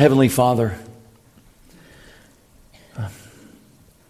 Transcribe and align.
Heavenly 0.00 0.30
Father, 0.30 0.78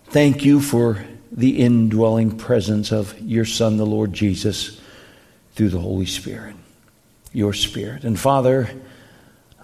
thank 0.05 0.45
you 0.45 0.61
for 0.61 1.05
the 1.33 1.59
indwelling 1.59 2.39
presence 2.39 2.93
of 2.93 3.21
your 3.21 3.45
Son, 3.45 3.77
the 3.77 3.85
Lord 3.85 4.13
Jesus, 4.13 4.81
through 5.57 5.71
the 5.71 5.81
Holy 5.81 6.07
Spirit, 6.07 6.55
your 7.33 7.53
Spirit. 7.53 8.05
And 8.05 8.17
Father, 8.17 8.71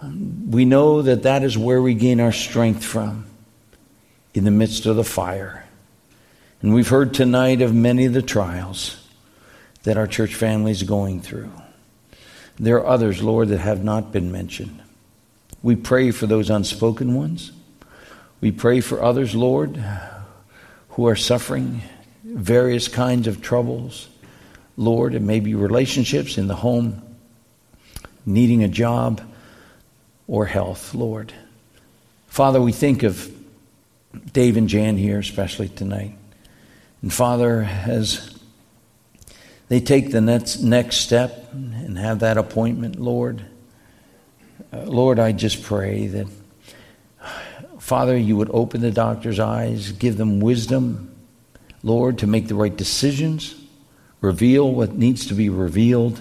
we 0.03 0.65
know 0.65 1.01
that 1.01 1.23
that 1.23 1.45
is 1.45 1.57
where 1.57 1.81
we 1.81 1.95
gain 1.95 2.19
our 2.19 2.33
strength 2.33 2.83
from 2.83 3.27
in 4.35 4.43
the 4.43 4.51
midst 4.51 4.85
of 4.85 4.97
the 4.97 5.05
fire. 5.05 5.65
And 6.61 6.75
we've 6.75 6.89
heard 6.89 7.15
tonight 7.15 7.63
of 7.63 7.73
many 7.73 8.05
of 8.05 8.15
the 8.15 8.21
trials 8.21 9.01
that 9.85 9.97
our 9.97 10.09
church 10.09 10.35
family 10.35 10.73
is 10.73 10.83
going 10.83 11.21
through. 11.21 11.53
There 12.59 12.79
are 12.79 12.87
others, 12.89 13.23
Lord, 13.23 13.47
that 13.51 13.61
have 13.61 13.85
not 13.85 14.11
been 14.11 14.33
mentioned. 14.33 14.83
We 15.67 15.75
pray 15.75 16.13
for 16.13 16.29
those 16.29 16.49
unspoken 16.49 17.17
ones. 17.17 17.51
We 18.41 18.53
pray 18.53 18.81
for 18.81 19.03
others, 19.03 19.35
Lord, 19.35 19.83
who 20.91 21.09
are 21.09 21.17
suffering 21.17 21.83
various 22.23 22.87
kinds 22.87 23.27
of 23.27 23.43
troubles. 23.43 24.09
Lord, 24.77 25.13
it 25.13 25.23
may 25.23 25.41
be 25.41 25.57
relationships 25.57 26.39
in 26.39 26.47
the 26.47 26.55
home, 26.55 27.03
needing 28.25 28.63
a 28.63 28.69
job, 28.69 29.21
or 30.29 30.47
health, 30.47 30.95
Lord. 30.95 31.33
Father, 32.29 32.63
we 32.63 32.71
think 32.71 33.03
of 33.03 33.29
Dave 34.33 34.57
and 34.57 34.69
Jan 34.69 34.97
here, 34.97 35.19
especially 35.19 35.69
tonight. 35.69 36.17
And 37.03 37.13
Father, 37.13 37.63
as 37.63 38.39
they 39.67 39.81
take 39.81 40.13
the 40.13 40.21
next, 40.21 40.61
next 40.61 40.99
step 40.99 41.49
and 41.51 41.99
have 41.99 42.21
that 42.21 42.39
appointment, 42.39 43.01
Lord, 43.01 43.45
Uh, 44.77 44.83
Lord, 44.85 45.19
I 45.19 45.33
just 45.33 45.63
pray 45.63 46.07
that, 46.09 46.27
Father, 47.79 48.17
you 48.17 48.37
would 48.37 48.51
open 48.53 48.81
the 48.81 48.91
doctor's 48.91 49.39
eyes, 49.39 49.93
give 49.93 50.17
them 50.17 50.41
wisdom, 50.41 51.15
Lord, 51.83 52.19
to 52.19 52.27
make 52.27 52.49
the 52.49 52.55
right 52.55 52.77
decisions, 52.77 53.55
reveal 54.21 54.71
what 54.71 54.93
needs 54.93 55.27
to 55.27 55.35
be 55.35 55.49
revealed. 55.49 56.21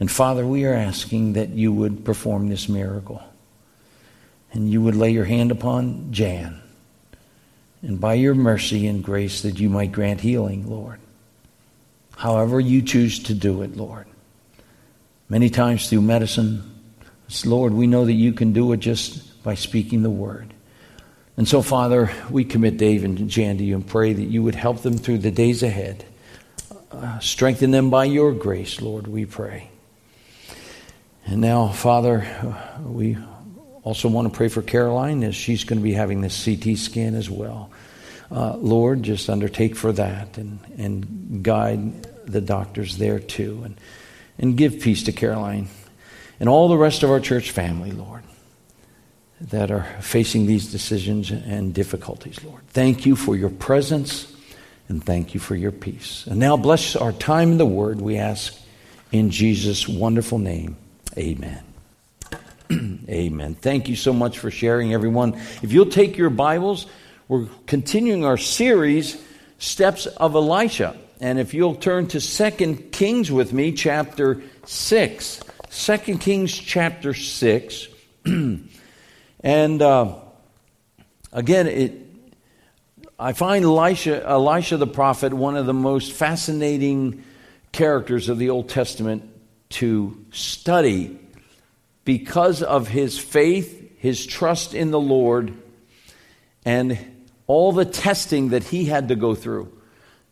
And 0.00 0.10
Father, 0.10 0.46
we 0.46 0.64
are 0.64 0.74
asking 0.74 1.34
that 1.34 1.50
you 1.50 1.72
would 1.72 2.04
perform 2.04 2.48
this 2.48 2.68
miracle. 2.68 3.22
And 4.52 4.70
you 4.70 4.82
would 4.82 4.96
lay 4.96 5.10
your 5.10 5.24
hand 5.24 5.50
upon 5.50 6.12
Jan. 6.12 6.60
And 7.82 8.00
by 8.00 8.14
your 8.14 8.34
mercy 8.34 8.86
and 8.86 9.04
grace, 9.04 9.42
that 9.42 9.60
you 9.60 9.68
might 9.68 9.92
grant 9.92 10.20
healing, 10.20 10.68
Lord. 10.68 10.98
However 12.16 12.58
you 12.58 12.82
choose 12.82 13.22
to 13.24 13.34
do 13.34 13.62
it, 13.62 13.76
Lord. 13.76 14.06
Many 15.28 15.50
times 15.50 15.88
through 15.88 16.02
medicine, 16.02 16.77
Lord, 17.44 17.72
we 17.72 17.86
know 17.86 18.04
that 18.06 18.12
you 18.12 18.32
can 18.32 18.52
do 18.52 18.72
it 18.72 18.78
just 18.78 19.42
by 19.42 19.54
speaking 19.54 20.02
the 20.02 20.10
word. 20.10 20.52
And 21.36 21.46
so, 21.46 21.62
Father, 21.62 22.10
we 22.30 22.44
commit 22.44 22.78
Dave 22.78 23.04
and 23.04 23.28
Jan 23.28 23.58
to 23.58 23.64
you 23.64 23.76
and 23.76 23.86
pray 23.86 24.12
that 24.12 24.24
you 24.24 24.42
would 24.42 24.54
help 24.54 24.82
them 24.82 24.98
through 24.98 25.18
the 25.18 25.30
days 25.30 25.62
ahead. 25.62 26.04
Uh, 26.90 27.18
strengthen 27.20 27.70
them 27.70 27.90
by 27.90 28.06
your 28.06 28.32
grace, 28.32 28.80
Lord, 28.80 29.06
we 29.06 29.24
pray. 29.24 29.70
And 31.26 31.40
now, 31.40 31.68
Father, 31.68 32.26
we 32.82 33.18
also 33.84 34.08
want 34.08 34.32
to 34.32 34.36
pray 34.36 34.48
for 34.48 34.62
Caroline 34.62 35.22
as 35.22 35.36
she's 35.36 35.64
going 35.64 35.78
to 35.78 35.82
be 35.82 35.92
having 35.92 36.22
this 36.22 36.44
CT 36.44 36.76
scan 36.76 37.14
as 37.14 37.30
well. 37.30 37.70
Uh, 38.30 38.56
Lord, 38.56 39.02
just 39.02 39.30
undertake 39.30 39.76
for 39.76 39.92
that 39.92 40.38
and, 40.38 40.58
and 40.76 41.42
guide 41.42 42.02
the 42.24 42.40
doctors 42.40 42.98
there 42.98 43.18
too. 43.18 43.62
And, 43.64 43.80
and 44.38 44.56
give 44.56 44.80
peace 44.80 45.04
to 45.04 45.12
Caroline 45.12 45.68
and 46.40 46.48
all 46.48 46.68
the 46.68 46.78
rest 46.78 47.02
of 47.02 47.10
our 47.10 47.20
church 47.20 47.50
family, 47.50 47.90
Lord, 47.90 48.22
that 49.40 49.70
are 49.70 49.84
facing 50.00 50.46
these 50.46 50.70
decisions 50.70 51.30
and 51.30 51.72
difficulties, 51.74 52.42
Lord. 52.44 52.62
Thank 52.68 53.06
you 53.06 53.16
for 53.16 53.36
your 53.36 53.50
presence 53.50 54.32
and 54.88 55.04
thank 55.04 55.34
you 55.34 55.40
for 55.40 55.54
your 55.54 55.72
peace. 55.72 56.26
And 56.26 56.40
now 56.40 56.56
bless 56.56 56.96
our 56.96 57.12
time 57.12 57.52
in 57.52 57.58
the 57.58 57.66
Word, 57.66 58.00
we 58.00 58.16
ask 58.16 58.58
in 59.12 59.30
Jesus' 59.30 59.86
wonderful 59.86 60.38
name. 60.38 60.76
Amen. 61.16 61.62
Amen. 63.08 63.54
Thank 63.54 63.88
you 63.88 63.96
so 63.96 64.12
much 64.12 64.38
for 64.38 64.50
sharing, 64.50 64.92
everyone. 64.92 65.34
If 65.62 65.72
you'll 65.72 65.86
take 65.86 66.16
your 66.16 66.30
Bibles, 66.30 66.86
we're 67.28 67.46
continuing 67.66 68.24
our 68.24 68.36
series, 68.36 69.22
Steps 69.58 70.06
of 70.06 70.34
Elisha. 70.34 70.96
And 71.20 71.38
if 71.38 71.52
you'll 71.52 71.74
turn 71.74 72.06
to 72.08 72.20
Second 72.20 72.92
Kings 72.92 73.30
with 73.30 73.52
me, 73.52 73.72
chapter 73.72 74.42
6. 74.66 75.40
2 75.70 76.18
Kings 76.18 76.52
chapter 76.52 77.12
6. 77.12 77.88
and 79.40 79.82
uh, 79.82 80.14
again, 81.32 81.66
it, 81.66 81.92
I 83.18 83.32
find 83.32 83.64
Elisha, 83.64 84.24
Elisha 84.26 84.78
the 84.78 84.86
prophet 84.86 85.34
one 85.34 85.56
of 85.56 85.66
the 85.66 85.74
most 85.74 86.12
fascinating 86.12 87.22
characters 87.72 88.28
of 88.28 88.38
the 88.38 88.50
Old 88.50 88.68
Testament 88.70 89.28
to 89.70 90.24
study 90.30 91.18
because 92.04 92.62
of 92.62 92.88
his 92.88 93.18
faith, 93.18 93.98
his 93.98 94.24
trust 94.24 94.72
in 94.74 94.90
the 94.90 95.00
Lord, 95.00 95.52
and 96.64 96.98
all 97.46 97.72
the 97.72 97.84
testing 97.84 98.50
that 98.50 98.64
he 98.64 98.86
had 98.86 99.08
to 99.08 99.16
go 99.16 99.34
through, 99.34 99.70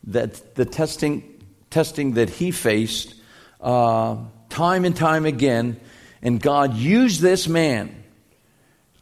that 0.05 0.55
the 0.55 0.65
testing, 0.65 1.43
testing 1.69 2.13
that 2.15 2.31
he 2.31 2.51
faced 2.51 3.15
uh, 3.61 4.17
time 4.57 4.87
and 4.87 4.97
time 4.97 5.27
again, 5.27 5.79
and 6.23 6.41
God 6.41 6.75
used 6.75 7.21
this 7.21 7.47
man 7.47 7.95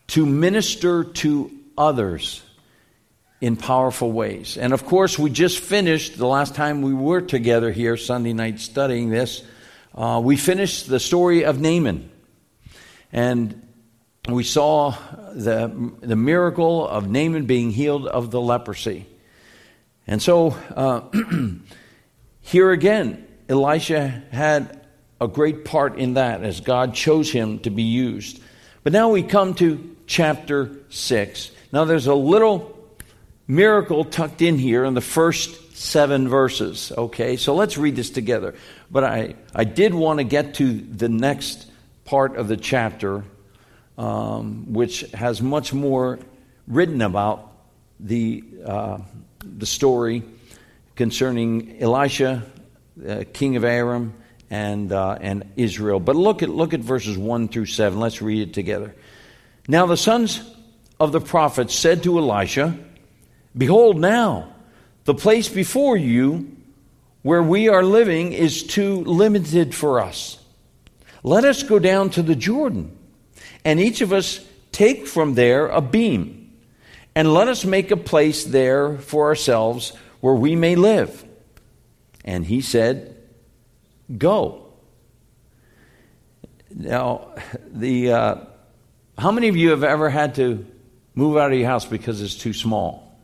to 0.08 0.26
minister 0.26 1.04
to 1.04 1.48
others 1.78 2.42
in 3.40 3.54
powerful 3.54 4.10
ways. 4.10 4.58
And 4.58 4.72
of 4.72 4.84
course, 4.84 5.16
we 5.16 5.30
just 5.30 5.60
finished 5.60 6.18
the 6.18 6.26
last 6.26 6.56
time 6.56 6.82
we 6.82 6.92
were 6.92 7.20
together 7.20 7.70
here 7.70 7.96
Sunday 7.96 8.32
night 8.32 8.58
studying 8.58 9.10
this. 9.10 9.44
Uh, 9.94 10.20
we 10.24 10.36
finished 10.36 10.88
the 10.88 10.98
story 10.98 11.44
of 11.44 11.60
Naaman. 11.60 12.10
And 13.12 13.64
we 14.28 14.42
saw 14.42 14.96
the, 15.34 15.92
the 16.00 16.16
miracle 16.16 16.88
of 16.88 17.08
Naaman 17.08 17.46
being 17.46 17.70
healed 17.70 18.08
of 18.08 18.32
the 18.32 18.40
leprosy. 18.40 19.06
And 20.08 20.20
so, 20.20 20.56
uh, 20.74 21.02
here 22.40 22.72
again, 22.72 23.24
Elisha 23.48 24.24
had 24.32 24.83
a 25.24 25.28
great 25.28 25.64
part 25.64 25.98
in 25.98 26.14
that 26.14 26.44
as 26.44 26.60
God 26.60 26.94
chose 26.94 27.32
him 27.32 27.58
to 27.60 27.70
be 27.70 27.82
used. 27.82 28.40
But 28.82 28.92
now 28.92 29.08
we 29.08 29.22
come 29.22 29.54
to 29.54 29.96
chapter 30.06 30.70
6. 30.90 31.50
Now, 31.72 31.84
there's 31.86 32.06
a 32.06 32.14
little 32.14 32.78
miracle 33.48 34.04
tucked 34.04 34.42
in 34.42 34.58
here 34.58 34.84
in 34.84 34.94
the 34.94 35.00
first 35.00 35.76
seven 35.76 36.28
verses. 36.28 36.92
Okay, 36.96 37.36
so 37.36 37.54
let's 37.54 37.76
read 37.76 37.96
this 37.96 38.10
together. 38.10 38.54
But 38.90 39.04
I, 39.04 39.34
I 39.54 39.64
did 39.64 39.94
want 39.94 40.18
to 40.18 40.24
get 40.24 40.54
to 40.54 40.72
the 40.72 41.08
next 41.08 41.70
part 42.04 42.36
of 42.36 42.48
the 42.48 42.56
chapter, 42.56 43.24
um, 43.96 44.72
which 44.72 45.00
has 45.12 45.40
much 45.40 45.72
more 45.72 46.18
written 46.68 47.00
about 47.02 47.50
the, 47.98 48.44
uh, 48.64 48.98
the 49.42 49.66
story 49.66 50.22
concerning 50.96 51.80
Elisha, 51.80 52.44
uh, 53.08 53.24
king 53.32 53.56
of 53.56 53.64
Aram, 53.64 54.14
and, 54.54 54.92
uh, 54.92 55.18
and 55.20 55.50
Israel. 55.56 55.98
But 55.98 56.14
look 56.14 56.44
at, 56.44 56.48
look 56.48 56.74
at 56.74 56.80
verses 56.80 57.18
1 57.18 57.48
through 57.48 57.66
7. 57.66 57.98
Let's 57.98 58.22
read 58.22 58.50
it 58.50 58.54
together. 58.54 58.94
Now 59.66 59.86
the 59.86 59.96
sons 59.96 60.48
of 61.00 61.10
the 61.10 61.20
prophets 61.20 61.74
said 61.74 62.04
to 62.04 62.16
Elisha, 62.18 62.78
Behold, 63.58 63.98
now 63.98 64.54
the 65.06 65.14
place 65.14 65.48
before 65.48 65.96
you 65.96 66.56
where 67.22 67.42
we 67.42 67.68
are 67.68 67.82
living 67.82 68.32
is 68.32 68.62
too 68.62 69.02
limited 69.02 69.74
for 69.74 69.98
us. 69.98 70.38
Let 71.24 71.44
us 71.44 71.64
go 71.64 71.80
down 71.80 72.10
to 72.10 72.22
the 72.22 72.36
Jordan, 72.36 72.96
and 73.64 73.80
each 73.80 74.02
of 74.02 74.12
us 74.12 74.38
take 74.70 75.08
from 75.08 75.34
there 75.34 75.66
a 75.66 75.80
beam, 75.80 76.52
and 77.16 77.34
let 77.34 77.48
us 77.48 77.64
make 77.64 77.90
a 77.90 77.96
place 77.96 78.44
there 78.44 78.98
for 78.98 79.26
ourselves 79.26 79.94
where 80.20 80.34
we 80.34 80.54
may 80.54 80.76
live. 80.76 81.24
And 82.24 82.46
he 82.46 82.60
said, 82.60 83.13
Go. 84.16 84.72
Now, 86.74 87.34
the 87.66 88.12
uh, 88.12 88.34
how 89.16 89.30
many 89.30 89.48
of 89.48 89.56
you 89.56 89.70
have 89.70 89.84
ever 89.84 90.10
had 90.10 90.34
to 90.36 90.66
move 91.14 91.36
out 91.36 91.52
of 91.52 91.58
your 91.58 91.68
house 91.68 91.84
because 91.84 92.20
it's 92.20 92.34
too 92.34 92.52
small? 92.52 93.16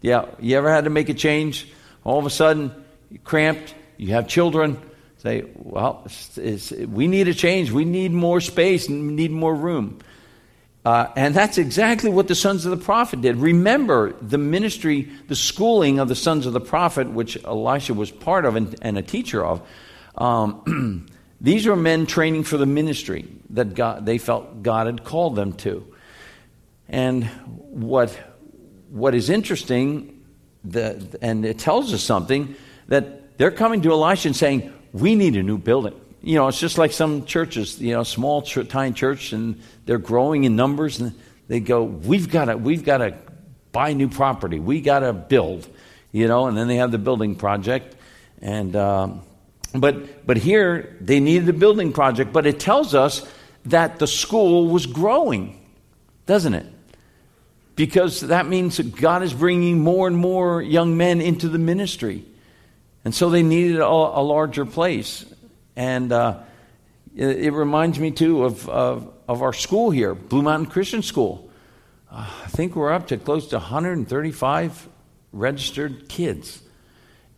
Yeah, 0.00 0.26
you 0.40 0.56
ever 0.56 0.70
had 0.70 0.84
to 0.84 0.90
make 0.90 1.08
a 1.08 1.14
change? 1.14 1.68
All 2.04 2.18
of 2.18 2.26
a 2.26 2.30
sudden, 2.30 2.72
you're 3.10 3.20
cramped. 3.22 3.74
You 3.96 4.12
have 4.12 4.28
children 4.28 4.80
say, 5.18 5.44
well, 5.56 6.02
it's, 6.04 6.38
it's, 6.38 6.70
we 6.70 7.08
need 7.08 7.26
a 7.26 7.34
change. 7.34 7.72
We 7.72 7.84
need 7.84 8.12
more 8.12 8.40
space 8.40 8.88
and 8.88 9.16
need 9.16 9.32
more 9.32 9.54
room. 9.54 9.98
Uh, 10.84 11.08
and 11.16 11.34
that's 11.34 11.58
exactly 11.58 12.10
what 12.10 12.28
the 12.28 12.34
sons 12.36 12.64
of 12.64 12.70
the 12.70 12.84
prophet 12.84 13.20
did. 13.20 13.36
Remember 13.36 14.12
the 14.22 14.38
ministry, 14.38 15.10
the 15.26 15.34
schooling 15.34 15.98
of 15.98 16.06
the 16.06 16.14
sons 16.14 16.46
of 16.46 16.52
the 16.52 16.60
prophet, 16.60 17.10
which 17.10 17.42
Elisha 17.44 17.92
was 17.92 18.12
part 18.12 18.44
of 18.44 18.54
and, 18.54 18.76
and 18.82 18.96
a 18.96 19.02
teacher 19.02 19.44
of. 19.44 19.66
Um, 20.16 21.06
These 21.40 21.66
were 21.66 21.76
men 21.76 22.06
training 22.06 22.44
for 22.44 22.56
the 22.56 22.66
ministry 22.66 23.26
that 23.50 23.74
God, 23.74 24.06
they 24.06 24.18
felt 24.18 24.62
God 24.62 24.86
had 24.86 25.04
called 25.04 25.36
them 25.36 25.52
to. 25.54 25.86
And 26.88 27.24
what, 27.24 28.18
what 28.90 29.14
is 29.14 29.28
interesting, 29.28 30.24
the, 30.64 31.18
and 31.20 31.44
it 31.44 31.58
tells 31.58 31.92
us 31.92 32.02
something, 32.02 32.54
that 32.88 33.36
they're 33.38 33.50
coming 33.50 33.82
to 33.82 33.92
Elisha 33.92 34.28
and 34.28 34.36
saying, 34.36 34.72
We 34.92 35.14
need 35.14 35.36
a 35.36 35.42
new 35.42 35.58
building. 35.58 36.00
You 36.22 36.36
know, 36.36 36.48
it's 36.48 36.58
just 36.58 36.78
like 36.78 36.92
some 36.92 37.26
churches, 37.26 37.80
you 37.80 37.92
know, 37.92 38.02
small, 38.02 38.42
tiny 38.42 38.94
church, 38.94 39.32
and 39.32 39.60
they're 39.84 39.98
growing 39.98 40.44
in 40.44 40.56
numbers, 40.56 41.00
and 41.00 41.14
they 41.48 41.60
go, 41.60 41.82
We've 41.82 42.30
got 42.30 42.46
to, 42.46 42.56
we've 42.56 42.84
got 42.84 42.98
to 42.98 43.14
buy 43.72 43.92
new 43.92 44.08
property. 44.08 44.58
We 44.58 44.80
got 44.80 45.00
to 45.00 45.12
build, 45.12 45.68
you 46.12 46.28
know, 46.28 46.46
and 46.46 46.56
then 46.56 46.66
they 46.66 46.76
have 46.76 46.92
the 46.92 46.98
building 46.98 47.36
project. 47.36 47.94
And, 48.40 48.74
um, 48.74 49.22
but, 49.80 50.26
but 50.26 50.36
here, 50.36 50.96
they 51.00 51.20
needed 51.20 51.48
a 51.48 51.52
building 51.52 51.92
project, 51.92 52.32
but 52.32 52.46
it 52.46 52.60
tells 52.60 52.94
us 52.94 53.26
that 53.66 53.98
the 53.98 54.06
school 54.06 54.68
was 54.68 54.86
growing, 54.86 55.60
doesn't 56.26 56.54
it? 56.54 56.66
Because 57.74 58.20
that 58.20 58.46
means 58.46 58.78
that 58.78 58.96
God 58.96 59.22
is 59.22 59.34
bringing 59.34 59.80
more 59.80 60.06
and 60.06 60.16
more 60.16 60.62
young 60.62 60.96
men 60.96 61.20
into 61.20 61.48
the 61.48 61.58
ministry. 61.58 62.24
And 63.04 63.14
so 63.14 63.28
they 63.28 63.42
needed 63.42 63.78
a, 63.78 63.86
a 63.86 64.22
larger 64.22 64.64
place. 64.64 65.26
And 65.74 66.10
uh, 66.10 66.40
it, 67.14 67.44
it, 67.44 67.52
reminds 67.52 67.98
me, 67.98 68.10
too, 68.10 68.44
of, 68.44 68.68
of, 68.68 69.12
of, 69.28 69.42
our 69.42 69.52
school 69.52 69.90
here, 69.90 70.14
Blue 70.14 70.42
Mountain 70.42 70.70
Christian 70.70 71.02
School. 71.02 71.50
Uh, 72.10 72.28
I 72.44 72.48
think 72.48 72.74
we're 72.74 72.92
up 72.92 73.08
to 73.08 73.18
close 73.18 73.48
to 73.48 73.56
135 73.56 74.88
registered 75.32 76.08
kids. 76.08 76.62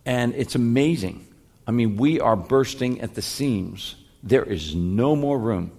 And 0.05 0.33
it's 0.35 0.55
amazing. 0.55 1.27
I 1.69 1.71
mean, 1.71 1.97
we 1.97 2.19
are 2.19 2.35
bursting 2.35 3.01
at 3.01 3.13
the 3.13 3.21
seams. 3.21 3.95
There 4.23 4.41
is 4.41 4.73
no 4.73 5.15
more 5.15 5.37
room 5.37 5.71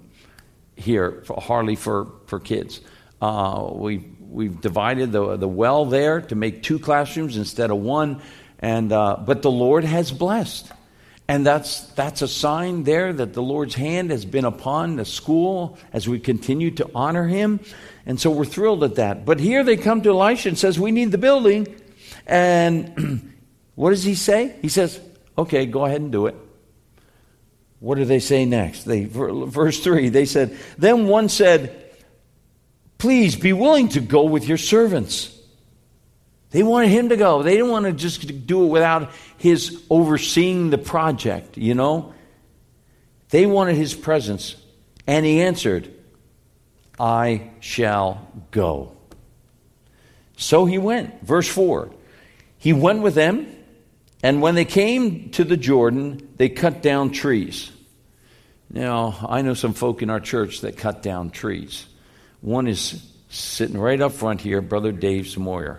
here, 0.76 1.25
for, 1.25 1.40
hardly 1.40 1.75
for, 1.75 2.12
for 2.26 2.38
kids. 2.38 2.81
Uh, 3.20 3.70
we, 3.72 3.98
we've 4.20 4.60
divided 4.60 5.10
the, 5.10 5.37
the 5.37 5.48
well 5.48 5.87
there 5.87 6.20
to 6.20 6.37
make 6.37 6.62
two 6.62 6.78
classrooms 6.78 7.37
instead 7.37 7.72
of 7.72 7.78
one. 7.78 8.22
And, 8.60 8.92
uh, 8.92 9.16
but 9.26 9.42
the 9.42 9.50
Lord 9.50 9.82
has 9.82 10.12
blessed. 10.12 10.70
And 11.26 11.44
that's, 11.44 11.81
that's 11.94 12.22
a 12.22 12.28
sign 12.28 12.84
there 12.84 13.12
that 13.12 13.32
the 13.32 13.43
Lord's 13.43 13.75
hand 13.75 14.12
has 14.12 14.25
been 14.25 14.44
upon 14.44 14.94
the 14.94 15.04
school 15.04 15.76
as 15.93 16.08
we 16.08 16.20
continue 16.20 16.70
to 16.70 16.88
honor 16.94 17.26
him. 17.26 17.58
And 18.06 18.20
so 18.20 18.31
we're 18.31 18.44
thrilled 18.44 18.84
at 18.84 18.94
that. 18.94 19.25
But 19.25 19.40
here 19.40 19.64
they 19.64 19.76
come 19.76 20.02
to 20.02 20.10
Elisha 20.10 20.50
and 20.50 20.56
says, 20.56 20.78
we 20.78 20.93
need 20.93 21.10
the 21.10 21.19
building. 21.19 21.66
And 22.28 23.32
what 23.75 23.90
does 23.90 24.04
he 24.04 24.14
say? 24.14 24.54
He 24.62 24.69
says, 24.69 25.00
Okay, 25.40 25.64
go 25.64 25.87
ahead 25.87 26.02
and 26.02 26.12
do 26.12 26.26
it. 26.26 26.37
What 27.78 27.94
do 27.94 28.04
they 28.04 28.19
say 28.19 28.44
next? 28.44 28.84
They, 28.84 29.04
verse 29.06 29.82
3, 29.82 30.10
they 30.10 30.26
said, 30.26 30.58
Then 30.76 31.06
one 31.06 31.31
said, 31.31 31.82
Please 32.98 33.37
be 33.37 33.54
willing 33.54 33.88
to 33.90 34.00
go 34.00 34.25
with 34.25 34.46
your 34.46 34.58
servants. 34.58 35.34
They 36.50 36.62
wanted 36.62 36.90
him 36.90 37.08
to 37.08 37.16
go. 37.16 37.42
They 37.42 37.52
didn't 37.52 37.70
want 37.70 37.87
to 37.87 37.92
just 37.92 38.46
do 38.46 38.64
it 38.64 38.66
without 38.66 39.12
his 39.38 39.82
overseeing 39.88 40.69
the 40.69 40.76
project, 40.76 41.56
you 41.56 41.75
know? 41.75 42.12
They 43.31 43.46
wanted 43.46 43.76
his 43.76 43.94
presence. 43.94 44.56
And 45.06 45.25
he 45.25 45.40
answered, 45.40 45.90
I 46.98 47.50
shall 47.60 48.28
go. 48.50 48.94
So 50.36 50.66
he 50.66 50.76
went. 50.76 51.22
Verse 51.22 51.48
4. 51.48 51.90
He 52.58 52.75
went 52.75 53.00
with 53.00 53.14
them 53.14 53.46
and 54.22 54.43
when 54.43 54.55
they 54.55 54.64
came 54.64 55.31
to 55.31 55.44
the 55.44 55.56
Jordan, 55.56 56.28
they 56.37 56.49
cut 56.49 56.82
down 56.82 57.11
trees. 57.11 57.70
Now, 58.72 59.26
I 59.28 59.43
know 59.43 59.55
some 59.55 59.75
folk 59.75 60.02
in 60.02 60.11
our 60.11 60.20
church 60.20 60.61
that 60.61 60.76
cut 60.76 61.02
down 61.02 61.31
trees. 61.31 61.87
One 62.40 62.69
is 62.69 63.05
sitting 63.28 63.78
right 63.78 64.00
up 64.00 64.12
front 64.12 64.40
here, 64.40 64.61
Brother 64.61 64.93
Dave 64.93 65.25
Samoyer. 65.25 65.78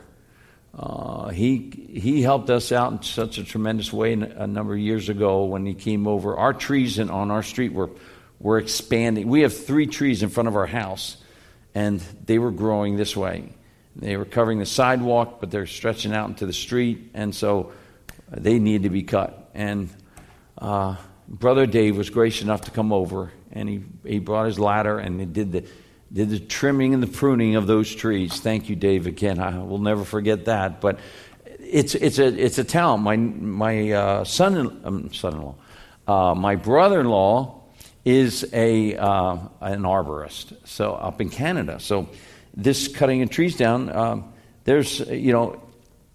Uh, 0.74 1.30
he, 1.30 1.90
he 1.94 2.22
helped 2.22 2.50
us 2.50 2.72
out 2.72 2.92
in 2.92 3.02
such 3.02 3.38
a 3.38 3.44
tremendous 3.44 3.92
way 3.92 4.14
a 4.14 4.48
number 4.48 4.74
of 4.74 4.80
years 4.80 5.10
ago 5.10 5.46
when 5.46 5.66
he 5.66 5.74
came 5.74 6.08
over. 6.08 6.36
Our 6.38 6.54
trees 6.54 6.98
in, 6.98 7.10
on 7.10 7.30
our 7.30 7.44
street 7.44 7.74
were, 7.74 7.90
were 8.40 8.58
expanding. 8.58 9.28
We 9.28 9.42
have 9.42 9.56
three 9.56 9.88
trees 9.88 10.24
in 10.24 10.30
front 10.30 10.48
of 10.48 10.56
our 10.56 10.68
house, 10.68 11.18
and 11.76 12.00
they 12.26 12.40
were 12.40 12.52
growing 12.52 12.96
this 12.96 13.16
way. 13.16 13.54
They 13.98 14.16
were 14.16 14.26
covering 14.26 14.60
the 14.60 14.66
sidewalk, 14.66 15.42
but 15.42 15.52
they're 15.52 15.68
stretching 15.68 16.14
out 16.14 16.30
into 16.30 16.46
the 16.46 16.54
street, 16.54 17.12
and 17.14 17.36
so 17.36 17.74
they 18.32 18.60
needed 18.60 18.84
to 18.84 18.90
be 18.90 19.04
cut. 19.04 19.52
And 19.54 19.90
uh, 20.58 20.96
Brother 21.28 21.66
Dave 21.66 21.98
was 21.98 22.10
gracious 22.10 22.44
enough 22.44 22.62
to 22.62 22.72
come 22.72 22.94
over, 22.94 23.32
and 23.52 23.68
he, 23.68 23.84
he 24.06 24.20
brought 24.20 24.46
his 24.46 24.60
ladder 24.60 25.00
and 25.00 25.20
he 25.20 25.26
did 25.26 25.52
the, 25.52 25.66
did 26.12 26.30
the 26.30 26.40
trimming 26.40 26.94
and 26.94 27.04
the 27.04 27.08
pruning 27.08 27.56
of 27.56 27.68
those 27.68 27.94
trees. 27.94 28.40
Thank 28.40 28.70
you, 28.70 28.76
Dave, 28.76 29.08
again. 29.08 29.40
I 29.40 29.60
will 29.60 29.80
never 29.80 30.04
forget 30.04 30.46
that. 30.46 30.82
But 30.82 31.00
it's, 31.60 31.96
it's, 31.96 32.20
a, 32.20 32.28
it's 32.28 32.58
a 32.58 32.64
talent. 32.64 33.04
My, 33.04 33.16
my 33.16 33.92
uh, 33.92 34.24
son, 34.24 34.82
um, 34.84 35.14
son-in-law, 35.14 35.56
uh, 36.08 36.36
my 36.36 36.56
brother-in-law 36.56 37.62
is 38.04 38.46
a, 38.52 38.96
uh, 38.98 39.38
an 39.62 39.84
arborist, 39.84 40.54
so 40.66 40.94
up 40.94 41.22
in 41.22 41.30
Canada. 41.30 41.80
So 41.80 42.10
this 42.54 42.88
cutting 42.88 43.22
of 43.22 43.30
trees 43.30 43.56
down, 43.56 43.90
um, 43.96 44.34
there's, 44.64 45.00
you 45.00 45.32
know, 45.32 45.62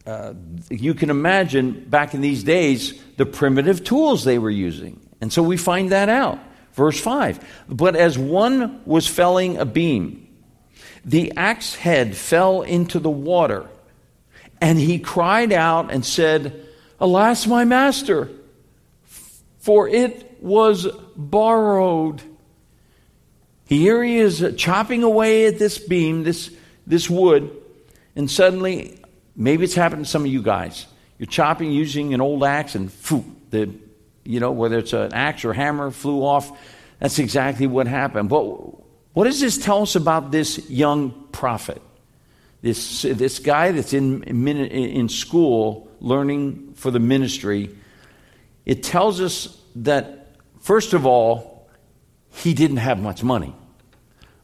uh, 0.06 0.35
you 0.70 0.94
can 0.94 1.11
imagine 1.11 1.85
back 1.88 2.14
in 2.14 2.20
these 2.20 2.44
days 2.44 3.00
the 3.17 3.26
primitive 3.26 3.82
tools 3.82 4.25
they 4.25 4.38
were 4.38 4.50
using. 4.50 5.00
And 5.20 5.32
so 5.32 5.43
we 5.43 5.56
find 5.56 5.91
that 5.91 6.08
out. 6.08 6.38
Verse 6.75 7.00
5 7.00 7.44
But 7.69 7.97
as 7.97 8.17
one 8.19 8.82
was 8.85 9.06
felling 9.06 9.56
a 9.56 9.64
beam, 9.64 10.29
the 11.05 11.32
axe 11.37 11.75
head 11.75 12.17
fell 12.17 12.62
into 12.62 12.99
the 12.99 13.11
water, 13.11 13.69
and 14.61 14.79
he 14.79 14.99
cried 14.99 15.53
out 15.53 15.91
and 15.93 16.05
said, 16.05 16.67
Alas, 17.00 17.47
my 17.47 17.64
master, 17.64 18.31
for 19.59 19.88
it 19.88 20.38
was 20.41 20.87
borrowed. 21.17 22.23
Here 23.64 24.02
he 24.05 24.19
is 24.19 24.55
chopping 24.56 25.02
away 25.02 25.47
at 25.47 25.59
this 25.59 25.79
beam, 25.79 26.23
this, 26.23 26.50
this 26.87 27.11
wood, 27.11 27.50
and 28.14 28.31
suddenly 28.31 29.00
Maybe 29.37 29.65
it's 29.65 29.75
happened 29.75 30.06
to 30.06 30.11
some 30.11 30.23
of 30.23 30.29
you 30.29 30.43
guys. 30.43 30.87
You're 31.19 31.27
chopping 31.27 31.71
using 31.71 32.15
an 32.15 32.21
old 32.21 32.43
axe 32.43 32.75
and 32.75 32.91
phew, 32.91 33.25
the, 33.50 33.71
you 34.25 34.41
know, 34.41 34.53
whether 34.53 34.79
it's 34.79 34.93
an 34.93 35.12
axe 35.12 35.44
or 35.44 35.53
hammer 35.53 35.91
flew 35.91 36.25
off. 36.25 36.50
That's 37.00 37.19
exactly 37.19 37.67
what 37.67 37.87
happened. 37.87 38.29
But 38.29 38.44
what 39.12 39.25
does 39.25 39.41
this 39.41 39.59
tell 39.59 39.83
us 39.83 39.94
about 39.94 40.31
this 40.31 40.69
young 40.71 41.29
prophet? 41.33 41.83
This, 42.62 43.02
this 43.02 43.38
guy 43.38 43.73
that's 43.73 43.93
in, 43.93 44.23
in 44.25 45.09
school 45.09 45.88
learning 46.00 46.75
for 46.75 46.90
the 46.90 46.99
ministry. 46.99 47.71
It 48.64 48.83
tells 48.83 49.21
us 49.21 49.61
that, 49.76 50.35
first 50.61 50.95
of 50.95 51.07
all, 51.07 51.69
he 52.31 52.55
didn't 52.55 52.78
have 52.78 52.99
much 52.99 53.23
money. 53.23 53.55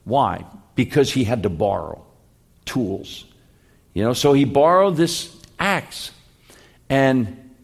Why? 0.04 0.44
Because 0.74 1.12
he 1.12 1.24
had 1.24 1.42
to 1.42 1.50
borrow 1.50 2.04
tools. 2.64 3.24
You 3.94 4.04
know, 4.04 4.12
so 4.12 4.32
he 4.32 4.44
borrowed 4.44 4.96
this 4.96 5.36
axe. 5.58 6.10
And 6.88 7.54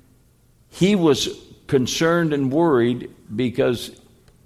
he 0.70 0.94
was 0.94 1.28
concerned 1.66 2.32
and 2.32 2.52
worried 2.52 3.14
because 3.34 3.90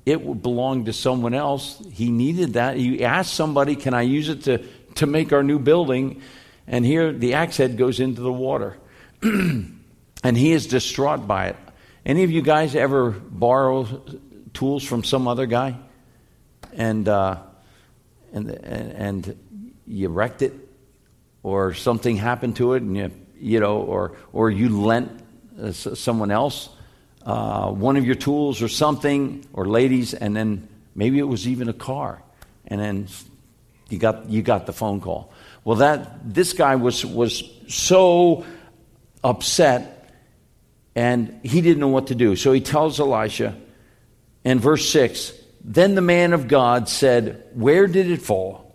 it 0.04 0.42
belonged 0.42 0.86
to 0.86 0.92
someone 0.92 1.34
else. 1.34 1.80
He 1.92 2.10
needed 2.10 2.54
that. 2.54 2.76
He 2.76 3.04
asked 3.04 3.34
somebody, 3.34 3.76
Can 3.76 3.94
I 3.94 4.02
use 4.02 4.28
it 4.28 4.44
to, 4.44 4.58
to 4.96 5.06
make 5.06 5.32
our 5.32 5.42
new 5.42 5.58
building? 5.58 6.22
And 6.66 6.84
here 6.84 7.12
the 7.12 7.34
axe 7.34 7.56
head 7.56 7.76
goes 7.76 8.00
into 8.00 8.20
the 8.20 8.32
water. 8.32 8.76
and 9.22 9.82
he 10.24 10.52
is 10.52 10.66
distraught 10.66 11.26
by 11.26 11.48
it. 11.48 11.56
Any 12.04 12.24
of 12.24 12.30
you 12.30 12.42
guys 12.42 12.74
ever 12.74 13.10
borrow 13.10 14.02
tools 14.54 14.82
from 14.82 15.04
some 15.04 15.28
other 15.28 15.46
guy? 15.46 15.78
And, 16.72 17.08
uh, 17.08 17.38
and, 18.32 18.50
and, 18.50 18.92
and 19.26 19.74
you 19.86 20.08
wrecked 20.08 20.42
it? 20.42 20.52
Or 21.42 21.74
something 21.74 22.16
happened 22.16 22.56
to 22.56 22.74
it, 22.74 22.82
and 22.82 22.96
you, 22.96 23.10
you 23.38 23.60
know, 23.60 23.78
or 23.78 24.16
or 24.32 24.50
you 24.50 24.68
lent 24.68 25.10
uh, 25.60 25.72
someone 25.72 26.30
else 26.30 26.68
uh, 27.24 27.70
one 27.70 27.96
of 27.96 28.04
your 28.04 28.14
tools 28.14 28.62
or 28.62 28.68
something, 28.68 29.44
or 29.52 29.66
ladies, 29.66 30.14
and 30.14 30.36
then 30.36 30.68
maybe 30.94 31.18
it 31.18 31.28
was 31.28 31.46
even 31.46 31.68
a 31.68 31.72
car, 31.72 32.22
and 32.66 32.80
then 32.80 33.06
you 33.88 33.98
got 33.98 34.28
you 34.28 34.42
got 34.42 34.66
the 34.66 34.72
phone 34.72 35.00
call. 35.00 35.32
Well, 35.64 35.76
that 35.76 36.34
this 36.34 36.52
guy 36.52 36.76
was 36.76 37.06
was 37.06 37.44
so 37.68 38.44
upset, 39.22 40.10
and 40.96 41.40
he 41.44 41.60
didn't 41.60 41.80
know 41.80 41.88
what 41.88 42.08
to 42.08 42.14
do. 42.14 42.34
So 42.34 42.52
he 42.52 42.60
tells 42.60 42.98
Elisha, 42.98 43.56
in 44.44 44.58
verse 44.58 44.88
six. 44.88 45.32
Then 45.64 45.94
the 45.94 46.00
man 46.00 46.32
of 46.32 46.48
God 46.48 46.88
said, 46.88 47.44
Where 47.54 47.86
did 47.86 48.10
it 48.10 48.20
fall? 48.20 48.74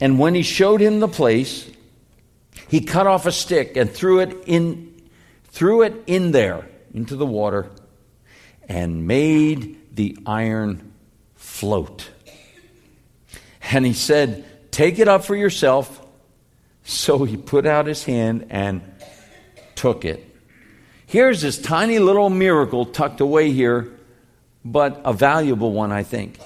And 0.00 0.20
when 0.20 0.36
he 0.36 0.42
showed 0.42 0.80
him 0.80 1.00
the 1.00 1.08
place, 1.08 1.68
he 2.68 2.80
cut 2.80 3.06
off 3.06 3.26
a 3.26 3.32
stick 3.32 3.76
and 3.76 3.90
threw 3.90 4.20
it 4.20 4.44
in, 4.46 4.94
threw 5.44 5.82
it 5.82 6.04
in 6.06 6.32
there 6.32 6.68
into 6.92 7.16
the 7.16 7.26
water 7.26 7.70
and 8.68 9.06
made 9.06 9.94
the 9.94 10.18
iron 10.26 10.92
float. 11.34 12.10
And 13.62 13.84
he 13.84 13.92
said, 13.92 14.44
Take 14.70 14.98
it 14.98 15.08
up 15.08 15.24
for 15.24 15.34
yourself. 15.34 16.04
So 16.84 17.24
he 17.24 17.36
put 17.36 17.66
out 17.66 17.86
his 17.86 18.04
hand 18.04 18.46
and 18.50 18.82
took 19.74 20.04
it. 20.04 20.22
Here's 21.06 21.40
this 21.40 21.56
tiny 21.58 21.98
little 21.98 22.30
miracle 22.30 22.84
tucked 22.84 23.20
away 23.20 23.52
here, 23.52 23.96
but 24.64 25.00
a 25.04 25.12
valuable 25.12 25.72
one, 25.72 25.92
I 25.92 26.02
think. 26.02 26.38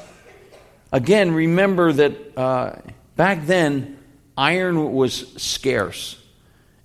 Again, 0.92 1.32
remember 1.32 1.92
that 1.92 2.38
uh, 2.38 2.76
back 3.16 3.46
then, 3.46 3.98
iron 4.40 4.94
was 4.94 5.30
scarce. 5.36 6.16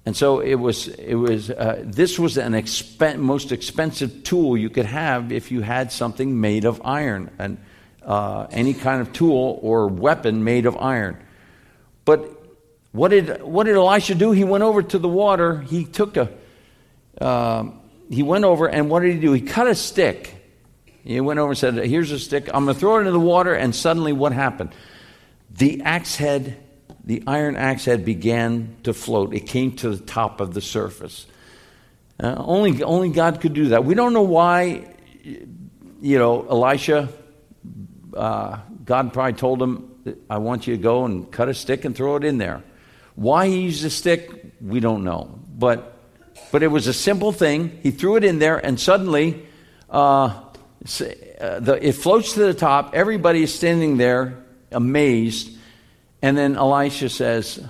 And 0.06 0.16
so 0.16 0.40
it 0.42 0.56
was, 0.56 0.90
it 0.90 1.16
was, 1.16 1.50
uh, 1.50 1.82
this 1.84 2.20
was 2.20 2.38
an 2.38 2.52
expen- 2.52 3.18
most 3.18 3.54
expensive 3.54 4.24
tool 4.24 4.58
you 4.58 4.70
could 4.70 4.86
have 4.86 5.32
if 5.32 5.52
you 5.52 5.62
had 5.62 5.92
something 5.92 6.40
made 6.42 6.66
of 6.66 6.82
iron, 6.84 7.32
and 7.40 7.58
uh, 8.04 8.46
any 8.52 8.74
kind 8.74 9.02
of 9.02 9.14
tool 9.14 9.58
or 9.64 9.88
weapon 9.88 10.44
made 10.44 10.66
of 10.66 10.78
iron. 10.78 11.18
But 12.04 12.30
what 12.92 13.08
did, 13.08 13.42
what 13.42 13.64
did 13.64 13.76
Elisha 13.76 14.16
do? 14.16 14.32
He 14.32 14.44
went 14.44 14.64
over 14.64 14.84
to 14.84 15.00
the 15.00 15.08
water. 15.08 15.62
He 15.62 15.86
took 15.86 16.18
a, 16.18 16.30
uh, 17.20 17.72
he 18.12 18.22
went 18.22 18.44
over, 18.44 18.68
and 18.68 18.90
what 18.90 19.00
did 19.00 19.16
he 19.16 19.20
do? 19.20 19.32
He 19.32 19.42
cut 19.42 19.66
a 19.66 19.76
stick. 19.76 20.36
He 21.04 21.20
went 21.22 21.40
over 21.40 21.52
and 21.52 21.58
said, 21.58 21.76
Here's 21.76 22.12
a 22.12 22.20
stick. 22.20 22.50
I'm 22.54 22.66
going 22.66 22.76
to 22.76 22.80
throw 22.80 22.98
it 22.98 23.00
into 23.00 23.12
the 23.12 23.20
water. 23.20 23.54
And 23.54 23.74
suddenly, 23.74 24.12
what 24.12 24.34
happened? 24.34 24.76
The 25.50 25.82
axe 25.84 26.16
head 26.16 26.58
the 27.06 27.24
iron 27.28 27.56
axe 27.56 27.86
head 27.86 28.04
began 28.04 28.76
to 28.84 28.94
float. 28.94 29.34
It 29.34 29.42
came 29.42 29.74
to 29.78 29.96
the 29.96 30.04
top 30.04 30.42
of 30.42 30.56
the 30.56 30.62
surface. 30.62 31.28
Uh, 32.20 32.36
only, 32.38 32.82
only 32.82 33.10
God 33.10 33.42
could 33.42 33.54
do 33.54 33.70
that. 33.70 33.86
We 33.86 33.94
don't 33.94 34.14
know 34.14 34.24
why, 34.24 34.96
you 35.24 36.18
know, 36.18 36.48
Elisha, 36.50 37.10
uh, 38.18 38.60
God 38.84 39.14
probably 39.14 39.34
told 39.34 39.62
him, 39.62 39.92
I 40.30 40.40
want 40.40 40.66
you 40.66 40.76
to 40.76 40.82
go 40.82 41.06
and 41.06 41.32
cut 41.32 41.48
a 41.48 41.54
stick 41.54 41.86
and 41.86 41.96
throw 41.96 42.16
it 42.16 42.24
in 42.24 42.40
there. 42.40 42.64
Why 43.14 43.48
he 43.48 43.62
used 43.62 43.86
a 43.86 43.90
stick, 43.92 44.54
we 44.60 44.80
don't 44.80 45.04
know. 45.04 45.40
But, 45.58 45.98
but 46.52 46.64
it 46.64 46.68
was 46.68 46.88
a 46.88 46.94
simple 46.94 47.32
thing. 47.32 47.80
He 47.84 47.92
threw 47.92 48.16
it 48.16 48.24
in 48.24 48.40
there, 48.40 48.58
and 48.58 48.80
suddenly 48.80 49.46
uh, 49.90 50.42
uh 51.40 51.78
it 51.82 51.94
floats 51.94 52.34
to 52.34 52.40
the 52.42 52.54
top. 52.54 52.94
Everybody 52.94 53.44
is 53.44 53.54
standing 53.54 53.98
there 53.98 54.44
amazed 54.72 55.55
and 56.26 56.36
then 56.36 56.56
Elisha 56.56 57.10
says, 57.10 57.64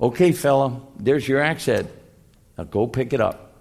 Okay, 0.00 0.32
fella, 0.32 0.80
there's 0.98 1.28
your 1.28 1.42
axe 1.42 1.66
head. 1.66 1.90
Now 2.56 2.64
go 2.64 2.86
pick 2.86 3.12
it 3.12 3.20
up. 3.20 3.52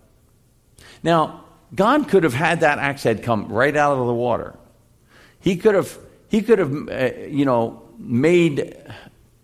Now, 1.04 1.44
God 1.76 2.08
could 2.08 2.24
have 2.24 2.34
had 2.34 2.62
that 2.62 2.80
axe 2.80 3.04
head 3.04 3.24
come 3.24 3.50
right 3.50 3.76
out 3.76 3.98
of 3.98 4.08
the 4.08 4.14
water. 4.14 4.56
He 5.42 5.58
could 5.58 5.76
have, 5.76 5.98
he 6.30 6.42
could 6.42 6.60
have, 6.60 6.88
uh, 6.88 7.28
you 7.28 7.44
know, 7.44 7.84
made 7.98 8.82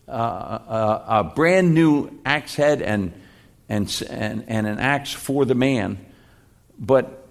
uh, 0.07 0.13
a, 0.13 1.03
a, 1.19 1.23
brand 1.35 1.73
new 1.73 2.09
axe 2.25 2.55
head 2.55 2.81
and, 2.81 3.11
and, 3.67 4.03
and, 4.09 4.45
and 4.47 4.67
an 4.67 4.79
axe 4.79 5.11
for 5.11 5.43
the 5.43 5.55
man. 5.55 5.97
But 6.79 7.27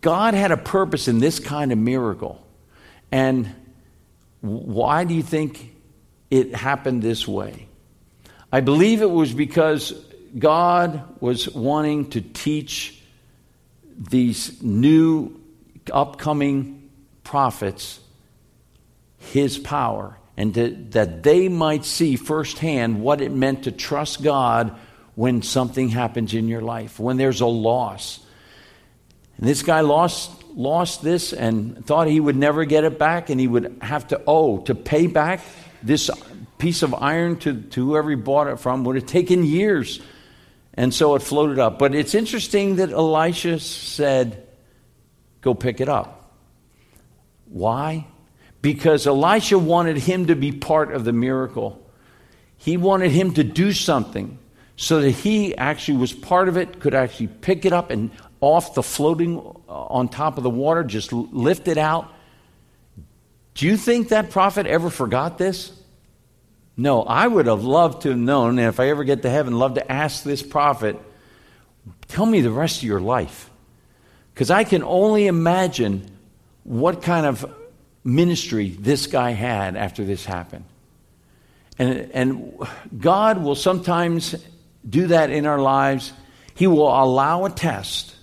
God 0.00 0.34
had 0.34 0.50
a 0.50 0.56
purpose 0.56 1.06
in 1.06 1.20
this 1.20 1.38
kind 1.38 1.70
of 1.70 1.78
miracle. 1.78 2.44
And 3.12 3.54
why 4.40 5.04
do 5.04 5.14
you 5.14 5.22
think 5.22 5.75
it 6.30 6.54
happened 6.54 7.02
this 7.02 7.26
way. 7.26 7.68
I 8.52 8.60
believe 8.60 9.02
it 9.02 9.10
was 9.10 9.32
because 9.32 9.92
God 10.38 11.02
was 11.20 11.48
wanting 11.48 12.10
to 12.10 12.20
teach 12.20 13.00
these 13.98 14.62
new 14.62 15.40
upcoming 15.92 16.90
prophets 17.24 18.00
his 19.18 19.58
power 19.58 20.18
and 20.36 20.54
to, 20.54 20.70
that 20.90 21.22
they 21.22 21.48
might 21.48 21.84
see 21.84 22.16
firsthand 22.16 23.00
what 23.00 23.20
it 23.20 23.32
meant 23.32 23.64
to 23.64 23.72
trust 23.72 24.22
God 24.22 24.76
when 25.14 25.42
something 25.42 25.88
happens 25.88 26.34
in 26.34 26.46
your 26.46 26.60
life, 26.60 27.00
when 27.00 27.16
there's 27.16 27.40
a 27.40 27.46
loss. 27.46 28.20
And 29.38 29.48
this 29.48 29.62
guy 29.62 29.80
lost 29.80 30.44
lost 30.56 31.02
this 31.02 31.34
and 31.34 31.84
thought 31.84 32.08
he 32.08 32.18
would 32.18 32.36
never 32.36 32.64
get 32.64 32.82
it 32.84 32.98
back 32.98 33.28
and 33.28 33.38
he 33.38 33.46
would 33.46 33.76
have 33.82 34.08
to 34.08 34.22
owe 34.26 34.58
to 34.58 34.74
pay 34.74 35.06
back 35.06 35.40
this 35.82 36.10
piece 36.58 36.82
of 36.82 36.94
iron 36.94 37.36
to, 37.38 37.60
to 37.60 37.86
whoever 37.86 38.10
he 38.10 38.16
bought 38.16 38.46
it 38.48 38.58
from 38.58 38.84
would 38.84 38.96
have 38.96 39.06
taken 39.06 39.44
years. 39.44 40.00
And 40.74 40.92
so 40.92 41.14
it 41.14 41.22
floated 41.22 41.58
up. 41.58 41.78
But 41.78 41.94
it's 41.94 42.14
interesting 42.14 42.76
that 42.76 42.90
Elisha 42.90 43.58
said, 43.60 44.46
Go 45.40 45.54
pick 45.54 45.80
it 45.80 45.88
up. 45.88 46.34
Why? 47.46 48.06
Because 48.62 49.06
Elisha 49.06 49.58
wanted 49.58 49.96
him 49.96 50.26
to 50.26 50.34
be 50.34 50.50
part 50.50 50.92
of 50.92 51.04
the 51.04 51.12
miracle. 51.12 51.88
He 52.56 52.76
wanted 52.76 53.12
him 53.12 53.32
to 53.34 53.44
do 53.44 53.72
something 53.72 54.38
so 54.74 55.00
that 55.00 55.10
he 55.10 55.56
actually 55.56 55.98
was 55.98 56.12
part 56.12 56.48
of 56.48 56.56
it, 56.56 56.80
could 56.80 56.94
actually 56.94 57.28
pick 57.28 57.64
it 57.64 57.72
up 57.72 57.90
and 57.90 58.10
off 58.40 58.74
the 58.74 58.82
floating 58.82 59.38
uh, 59.38 59.72
on 59.72 60.08
top 60.08 60.36
of 60.36 60.42
the 60.42 60.50
water, 60.50 60.82
just 60.82 61.12
lift 61.12 61.68
it 61.68 61.78
out 61.78 62.12
do 63.56 63.66
you 63.66 63.76
think 63.78 64.10
that 64.10 64.30
prophet 64.30 64.66
ever 64.66 64.90
forgot 64.90 65.38
this? 65.38 65.72
No, 66.76 67.02
I 67.02 67.26
would 67.26 67.46
have 67.46 67.64
loved 67.64 68.02
to 68.02 68.10
have 68.10 68.18
known, 68.18 68.58
and 68.58 68.68
if 68.68 68.78
I 68.78 68.90
ever 68.90 69.02
get 69.02 69.22
to 69.22 69.30
heaven, 69.30 69.58
love 69.58 69.74
to 69.74 69.92
ask 69.92 70.22
this 70.22 70.42
prophet, 70.42 70.96
tell 72.06 72.26
me 72.26 72.42
the 72.42 72.50
rest 72.50 72.78
of 72.78 72.82
your 72.84 73.00
life. 73.00 73.50
Because 74.34 74.50
I 74.50 74.64
can 74.64 74.82
only 74.82 75.26
imagine 75.26 76.06
what 76.64 77.00
kind 77.00 77.24
of 77.24 77.50
ministry 78.04 78.76
this 78.78 79.06
guy 79.06 79.30
had 79.30 79.74
after 79.74 80.04
this 80.04 80.26
happened. 80.26 80.66
And, 81.78 82.10
and 82.12 82.58
God 82.98 83.42
will 83.42 83.54
sometimes 83.54 84.34
do 84.86 85.06
that 85.06 85.30
in 85.30 85.46
our 85.46 85.58
lives. 85.58 86.12
He 86.54 86.66
will 86.66 86.88
allow 86.88 87.46
a 87.46 87.50
test 87.50 88.15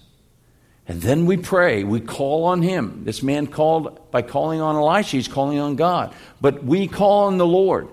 and 0.87 1.01
then 1.01 1.25
we 1.25 1.37
pray. 1.37 1.83
We 1.83 2.01
call 2.01 2.45
on 2.45 2.61
him. 2.61 3.03
This 3.05 3.23
man 3.23 3.47
called 3.47 4.11
by 4.11 4.21
calling 4.21 4.59
on 4.59 4.75
Elisha, 4.75 5.17
he's 5.17 5.27
calling 5.27 5.59
on 5.59 5.75
God. 5.75 6.13
But 6.41 6.63
we 6.63 6.87
call 6.87 7.27
on 7.27 7.37
the 7.37 7.47
Lord. 7.47 7.87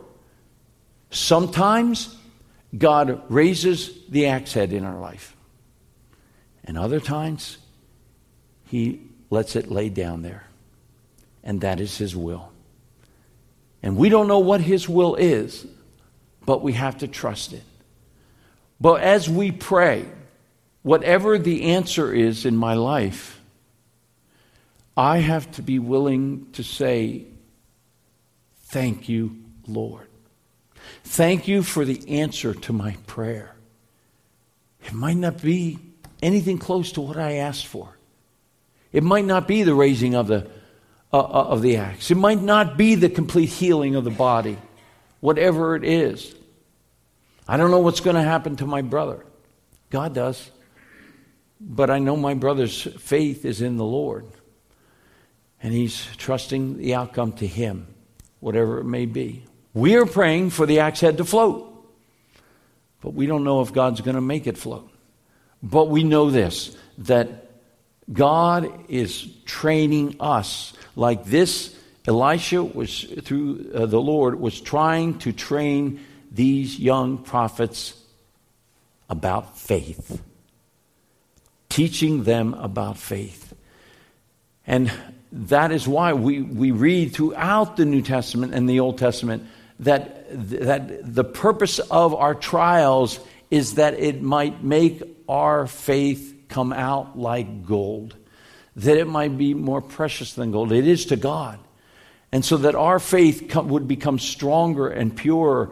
Sometimes 1.11 2.17
God 2.77 3.23
raises 3.29 4.07
the 4.09 4.27
axe 4.27 4.53
head 4.53 4.73
in 4.73 4.85
our 4.85 4.99
life. 4.99 5.37
And 6.65 6.77
other 6.77 7.01
times, 7.01 7.59
he 8.67 9.01
lets 9.31 9.57
it 9.57 9.71
lay 9.71 9.89
down 9.89 10.23
there. 10.23 10.45
And 11.43 11.61
that 11.63 11.81
is 11.81 11.97
his 11.97 12.15
will. 12.15 12.53
And 13.83 13.97
we 13.97 14.09
don't 14.09 14.29
know 14.29 14.41
what 14.41 14.61
his 14.61 14.89
will 14.89 15.15
is, 15.15 15.67
but 16.45 16.63
we 16.63 16.75
have 16.75 16.99
to 16.99 17.09
trust 17.09 17.53
it. 17.53 17.63
But 18.81 19.01
as 19.01 19.29
we 19.29 19.53
pray, 19.53 20.05
whatever 20.83 21.39
the 21.39 21.65
answer 21.65 22.13
is 22.13 22.45
in 22.45 22.57
my 22.57 22.75
life, 22.75 23.41
I 24.97 25.19
have 25.19 25.51
to 25.53 25.63
be 25.63 25.79
willing 25.79 26.47
to 26.53 26.63
say, 26.63 27.27
Thank 28.65 29.09
you, 29.09 29.37
Lord. 29.67 30.07
Thank 31.03 31.49
you 31.49 31.63
for 31.65 31.85
the 31.85 32.21
answer 32.21 32.55
to 32.55 32.73
my 32.73 32.97
prayer. 33.07 33.57
It 34.85 34.93
might 34.93 35.17
not 35.17 35.43
be 35.43 35.79
anything 36.23 36.59
close 36.59 36.93
to 36.93 37.01
what 37.01 37.17
I 37.17 37.39
asked 37.39 37.67
for. 37.67 37.97
It 38.93 39.03
might 39.03 39.25
not 39.25 39.49
be 39.49 39.65
the 39.65 39.75
raising 39.75 40.15
of 40.15 40.29
the, 40.29 40.49
uh, 41.13 41.19
uh 41.19 41.47
of 41.49 41.63
the 41.63 41.79
axe. 41.79 42.11
It 42.11 42.17
might 42.17 42.41
not 42.41 42.77
be 42.77 42.95
the 42.95 43.09
complete 43.09 43.49
healing 43.49 43.97
of 43.97 44.05
the 44.05 44.11
body. 44.11 44.57
Whatever 45.19 45.75
it 45.75 45.85
is. 45.85 46.35
I 47.49 47.57
don't 47.57 47.73
know 47.73 47.81
what's 47.81 48.01
going 48.01 48.17
to 48.17 48.23
happen 48.23 48.57
to 48.57 48.67
my 48.67 48.83
brother. 48.83 49.25
God 49.91 50.15
does. 50.15 50.51
But 51.61 51.91
I 51.91 51.99
know 51.99 52.17
my 52.17 52.35
brother's 52.35 52.83
faith 52.83 53.45
is 53.45 53.61
in 53.61 53.77
the 53.77 53.85
Lord. 53.85 54.25
And 55.63 55.75
he's 55.75 56.07
trusting 56.17 56.79
the 56.79 56.95
outcome 56.95 57.33
to 57.35 57.47
him, 57.47 57.87
whatever 58.41 58.79
it 58.79 58.85
may 58.85 59.05
be. 59.05 59.45
We 59.75 59.97
are 59.97 60.07
praying 60.07 60.51
for 60.51 60.65
the 60.65 60.81
axe 60.81 61.01
head 61.01 61.19
to 61.19 61.25
float. 61.25 61.67
But 63.03 63.13
we 63.13 63.27
don't 63.27 63.45
know 63.45 63.61
if 63.61 63.73
God's 63.73 64.01
going 64.01 64.15
to 64.15 64.23
make 64.23 64.47
it 64.47 64.57
float. 64.57 64.91
But 65.63 65.89
we 65.89 66.03
know 66.03 66.31
this 66.31 66.77
that 66.99 67.51
God 68.11 68.71
is 68.89 69.29
training 69.45 70.17
us 70.19 70.73
like 70.97 71.25
this. 71.25 71.77
Elisha 72.07 72.65
was 72.65 73.05
through 73.23 73.71
uh, 73.75 73.87
the 73.87 74.01
Lord 74.01 74.41
was 74.41 74.59
trying 74.61 75.19
to 75.19 75.33
train 75.33 76.01
these 76.31 76.79
young 76.79 77.19
prophets 77.19 77.95
about 79.09 79.59
faith 79.59 80.23
teaching 81.71 82.25
them 82.25 82.53
about 82.55 82.99
faith. 82.99 83.55
And 84.67 84.93
that 85.33 85.73
is 85.73 85.89
why 85.89 86.13
we, 86.13 86.43
we 86.43 86.71
read 86.71 87.15
throughout 87.15 87.77
the 87.79 87.87
New 87.87 88.03
Testament 88.03 88.53
and 88.53 88.69
the 88.69 88.81
Old 88.81 88.99
Testament 88.99 89.47
that, 89.79 90.27
that 90.31 91.15
the 91.15 91.25
purpose 91.25 91.79
of 91.79 92.15
our 92.15 92.35
trials 92.35 93.19
is 93.51 93.75
that 93.77 93.95
it 93.95 94.21
might 94.21 94.63
make 94.63 95.03
our 95.29 95.67
faith 95.67 96.35
come 96.49 96.73
out 96.73 97.19
like 97.19 97.65
gold. 97.65 98.17
that 98.77 98.97
it 98.97 99.07
might 99.07 99.37
be 99.37 99.55
more 99.55 99.81
precious 99.81 100.35
than 100.35 100.53
gold. 100.53 100.73
It 100.73 100.87
is 100.87 101.07
to 101.07 101.17
God. 101.17 101.59
And 102.33 102.45
so 102.45 102.59
that 102.59 102.75
our 102.75 102.99
faith 102.99 103.55
would 103.55 103.89
become 103.89 104.19
stronger 104.19 104.89
and 104.89 105.17
purer, 105.17 105.71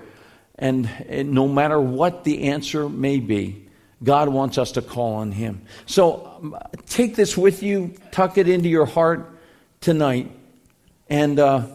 and, 0.57 0.89
and 1.09 1.33
no 1.33 1.47
matter 1.47 1.81
what 1.81 2.25
the 2.25 2.45
answer 2.45 2.89
may 2.89 3.21
be, 3.21 3.68
God 4.03 4.29
wants 4.29 4.59
us 4.59 4.73
to 4.73 4.83
call 4.83 5.15
on 5.15 5.33
Him. 5.33 5.63
So 5.87 6.39
um, 6.41 6.57
take 6.87 7.17
this 7.17 7.37
with 7.37 7.63
you, 7.63 7.95
tuck 8.13 8.39
it 8.39 8.49
into 8.49 8.69
your 8.69 8.87
heart 8.87 9.39
tonight, 9.81 10.31
and, 11.09 11.39
uh, 11.39 11.67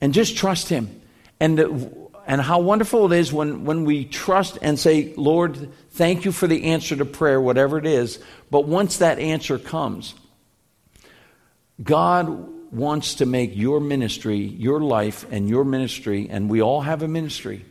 and 0.00 0.14
just 0.14 0.36
trust 0.36 0.68
Him. 0.68 1.00
And, 1.40 1.58
uh, 1.58 1.70
and 2.26 2.40
how 2.40 2.60
wonderful 2.60 3.12
it 3.12 3.18
is 3.18 3.32
when, 3.32 3.64
when 3.64 3.84
we 3.84 4.04
trust 4.04 4.58
and 4.62 4.78
say, 4.78 5.14
Lord, 5.16 5.70
thank 5.90 6.24
you 6.24 6.32
for 6.32 6.46
the 6.46 6.64
answer 6.64 6.96
to 6.96 7.04
prayer, 7.04 7.40
whatever 7.40 7.78
it 7.78 7.86
is. 7.86 8.18
But 8.50 8.66
once 8.66 8.98
that 8.98 9.18
answer 9.18 9.58
comes, 9.58 10.14
God 11.82 12.28
wants 12.72 13.16
to 13.16 13.26
make 13.26 13.56
your 13.56 13.80
ministry, 13.80 14.38
your 14.38 14.80
life, 14.80 15.24
and 15.30 15.48
your 15.48 15.64
ministry, 15.64 16.28
and 16.30 16.50
we 16.50 16.60
all 16.60 16.80
have 16.80 17.02
a 17.02 17.08
ministry 17.08 17.64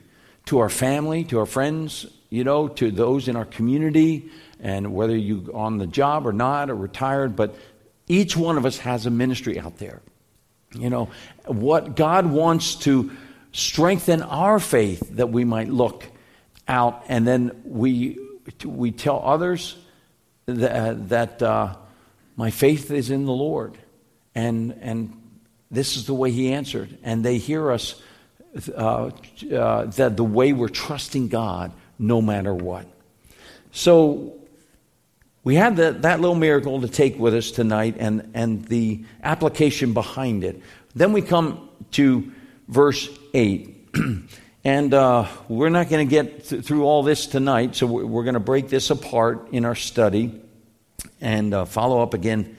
to 0.46 0.60
our 0.60 0.70
family, 0.70 1.24
to 1.26 1.40
our 1.40 1.46
friends, 1.46 2.06
you 2.30 2.44
know, 2.44 2.68
to 2.68 2.92
those 2.92 3.28
in 3.28 3.36
our 3.36 3.46
community, 3.46 4.30
and 4.60 4.94
whether 4.94 5.16
you're 5.16 5.56
on 5.56 5.78
the 5.78 5.88
job 5.88 6.26
or 6.26 6.34
not 6.34 6.70
or 6.70 6.76
retired, 6.76 7.36
but 7.36 7.56
each 8.08 8.36
one 8.36 8.58
of 8.58 8.66
us 8.66 8.78
has 8.80 9.06
a 9.06 9.10
ministry 9.10 9.60
out 9.60 9.78
there. 9.78 10.02
You 10.74 10.90
know, 10.90 11.10
what 11.46 11.96
God 11.96 12.26
wants 12.26 12.76
to 12.76 13.12
strengthen 13.52 14.22
our 14.22 14.60
faith 14.60 15.16
that 15.16 15.30
we 15.30 15.46
might 15.46 15.70
look 15.70 16.06
out 16.68 17.06
and 17.08 17.26
then 17.26 17.62
we 17.64 18.20
we 18.66 18.92
tell 18.92 19.22
others 19.24 19.78
that, 20.46 21.10
that 21.10 21.42
uh, 21.42 21.76
my 22.36 22.52
faith 22.52 22.92
is 22.92 23.10
in 23.10 23.26
the 23.26 23.32
Lord 23.32 23.78
and 24.34 24.78
and 24.82 25.22
this 25.72 25.98
is 25.98 26.06
the 26.06 26.14
way 26.14 26.32
He 26.32 26.54
answered, 26.54 26.98
and 27.04 27.24
they 27.24 27.38
hear 27.38 27.72
us 27.72 28.02
uh, 28.76 29.10
uh, 29.52 29.86
that 29.86 30.16
the 30.16 30.24
way 30.24 30.54
we're 30.54 30.70
trusting 30.70 31.28
God 31.28 31.72
no 31.98 32.22
matter 32.22 32.54
what. 32.54 32.86
So 33.72 34.36
we 35.44 35.56
had 35.56 35.78
that, 35.78 36.02
that 36.02 36.22
little 36.22 36.36
miracle 36.36 36.82
to 36.82 36.88
take 36.88 37.20
with 37.20 37.36
us 37.36 37.52
tonight 37.52 37.96
and, 38.00 38.32
and 38.34 38.66
the 38.66 39.06
application 39.24 39.94
behind 39.94 40.44
it. 40.44 40.62
Then 40.96 41.14
we 41.14 41.22
come 41.22 41.70
to 41.92 42.32
verse 42.68 43.10
8. 43.34 43.90
and 44.64 44.94
uh, 44.94 45.28
we're 45.48 45.70
not 45.70 45.90
going 45.90 46.08
to 46.08 46.10
get 46.10 46.46
th- 46.46 46.64
through 46.64 46.84
all 46.86 47.04
this 47.04 47.28
tonight, 47.28 47.76
so 47.76 47.86
we're, 47.86 48.06
we're 48.06 48.24
going 48.24 48.34
to 48.34 48.40
break 48.40 48.70
this 48.70 48.90
apart 48.90 49.50
in 49.52 49.66
our 49.66 49.76
study 49.76 50.42
and 51.22 51.54
uh, 51.54 51.66
follow 51.66 52.02
up 52.02 52.14
again 52.14 52.58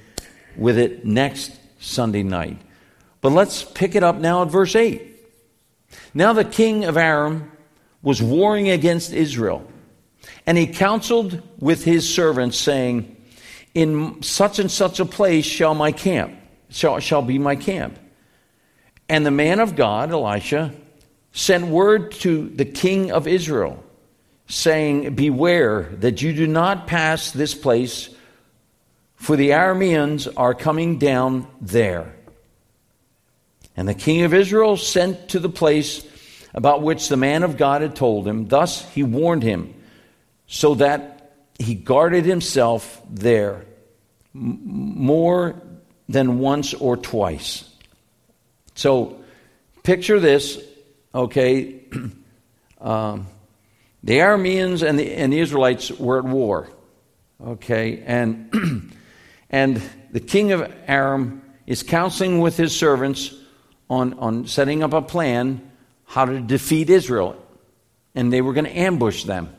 with 0.57 0.79
it 0.79 1.05
next 1.05 1.53
Sunday 1.81 2.23
night. 2.23 2.59
But 3.21 3.33
let's 3.33 3.65
pick 3.65 3.95
it 3.97 4.03
up 4.03 4.17
now 4.17 4.43
at 4.43 4.49
verse 4.49 4.77
8. 4.77 5.03
Now 6.15 6.33
the 6.33 6.45
king 6.45 6.85
of 6.85 6.97
Aram 6.97 7.51
was 8.07 8.23
warring 8.23 8.71
against 8.71 9.13
Israel. 9.13 9.67
And 10.47 10.57
he 10.57 10.69
counseled 10.69 11.43
with 11.59 11.83
his 11.83 12.09
servants, 12.09 12.57
saying, 12.57 13.17
In 13.75 14.23
such 14.23 14.61
and 14.61 14.71
such 14.71 15.01
a 15.01 15.05
place 15.05 15.45
shall 15.45 15.75
my 15.75 15.91
camp, 15.91 16.33
shall, 16.71 17.01
shall 17.01 17.21
be 17.21 17.37
my 17.41 17.57
camp. 17.57 17.99
And 19.09 19.27
the 19.27 19.33
man 19.33 19.59
of 19.59 19.75
God, 19.75 20.13
Elisha, 20.13 20.73
sent 21.33 21.67
word 21.67 22.13
to 22.13 22.49
the 22.49 22.65
king 22.65 23.11
of 23.11 23.27
Israel, 23.27 23.83
saying, 24.47 25.17
Beware 25.17 25.83
that 25.99 26.23
you 26.23 26.33
do 26.33 26.47
not 26.47 26.87
pass 26.87 27.33
this 27.33 27.57
place, 27.57 28.09
for 29.17 29.35
the 29.35 29.51
Arameans 29.51 30.33
are 30.37 30.55
coming 30.55 31.01
down 31.01 31.49
there. 31.61 32.15
And 33.77 33.89
the 33.89 33.95
king 33.95 34.23
of 34.23 34.33
Israel 34.33 34.77
sent 34.77 35.31
to 35.31 35.41
the 35.41 35.49
place 35.49 36.07
about 36.57 36.81
which 36.81 37.09
the 37.09 37.17
man 37.19 37.43
of 37.43 37.59
God 37.59 37.83
had 37.83 37.95
told 37.95 38.27
him. 38.27 38.49
Thus 38.49 38.83
he 38.93 39.03
warned 39.03 39.43
him, 39.43 39.75
so 40.47 40.75
that 40.77 41.35
he 41.59 41.75
guarded 41.75 42.25
himself 42.25 43.01
there 43.09 43.67
more 44.33 45.61
than 46.09 46.39
once 46.39 46.75
or 46.75 46.97
twice. 46.97 47.69
So 48.75 49.23
picture 49.83 50.19
this, 50.19 50.63
okay? 51.15 51.81
um, 52.81 53.27
the 54.03 54.19
Arameans 54.19 54.87
and 54.87 54.99
the, 54.99 55.15
and 55.15 55.33
the 55.33 55.41
Israelites 55.41 55.91
were 55.91 56.19
at 56.19 56.25
war, 56.25 56.69
okay? 57.45 58.03
And, 58.07 58.93
and 59.51 59.83
the 60.13 60.21
king 60.21 60.53
of 60.53 60.73
Aram 60.87 61.43
is 61.67 61.83
counseling 61.83 62.41
with 62.41 62.57
his 62.57 62.77
servants 62.77 63.35
on, 63.91 64.15
on 64.15 64.47
setting 64.47 64.83
up 64.83 64.93
a 64.93 65.03
plan 65.03 65.66
how 66.07 66.25
to 66.25 66.41
defeat 66.41 66.89
Israel. 66.91 67.37
And 68.15 68.33
they 68.33 68.41
were 68.41 68.53
going 68.53 68.65
to 68.65 68.79
ambush 68.79 69.25
them. 69.25 69.55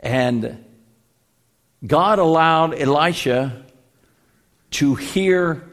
And 0.00 0.64
God 1.86 2.18
allowed 2.18 2.74
Elisha 2.74 3.64
to 4.72 4.94
hear 4.94 5.64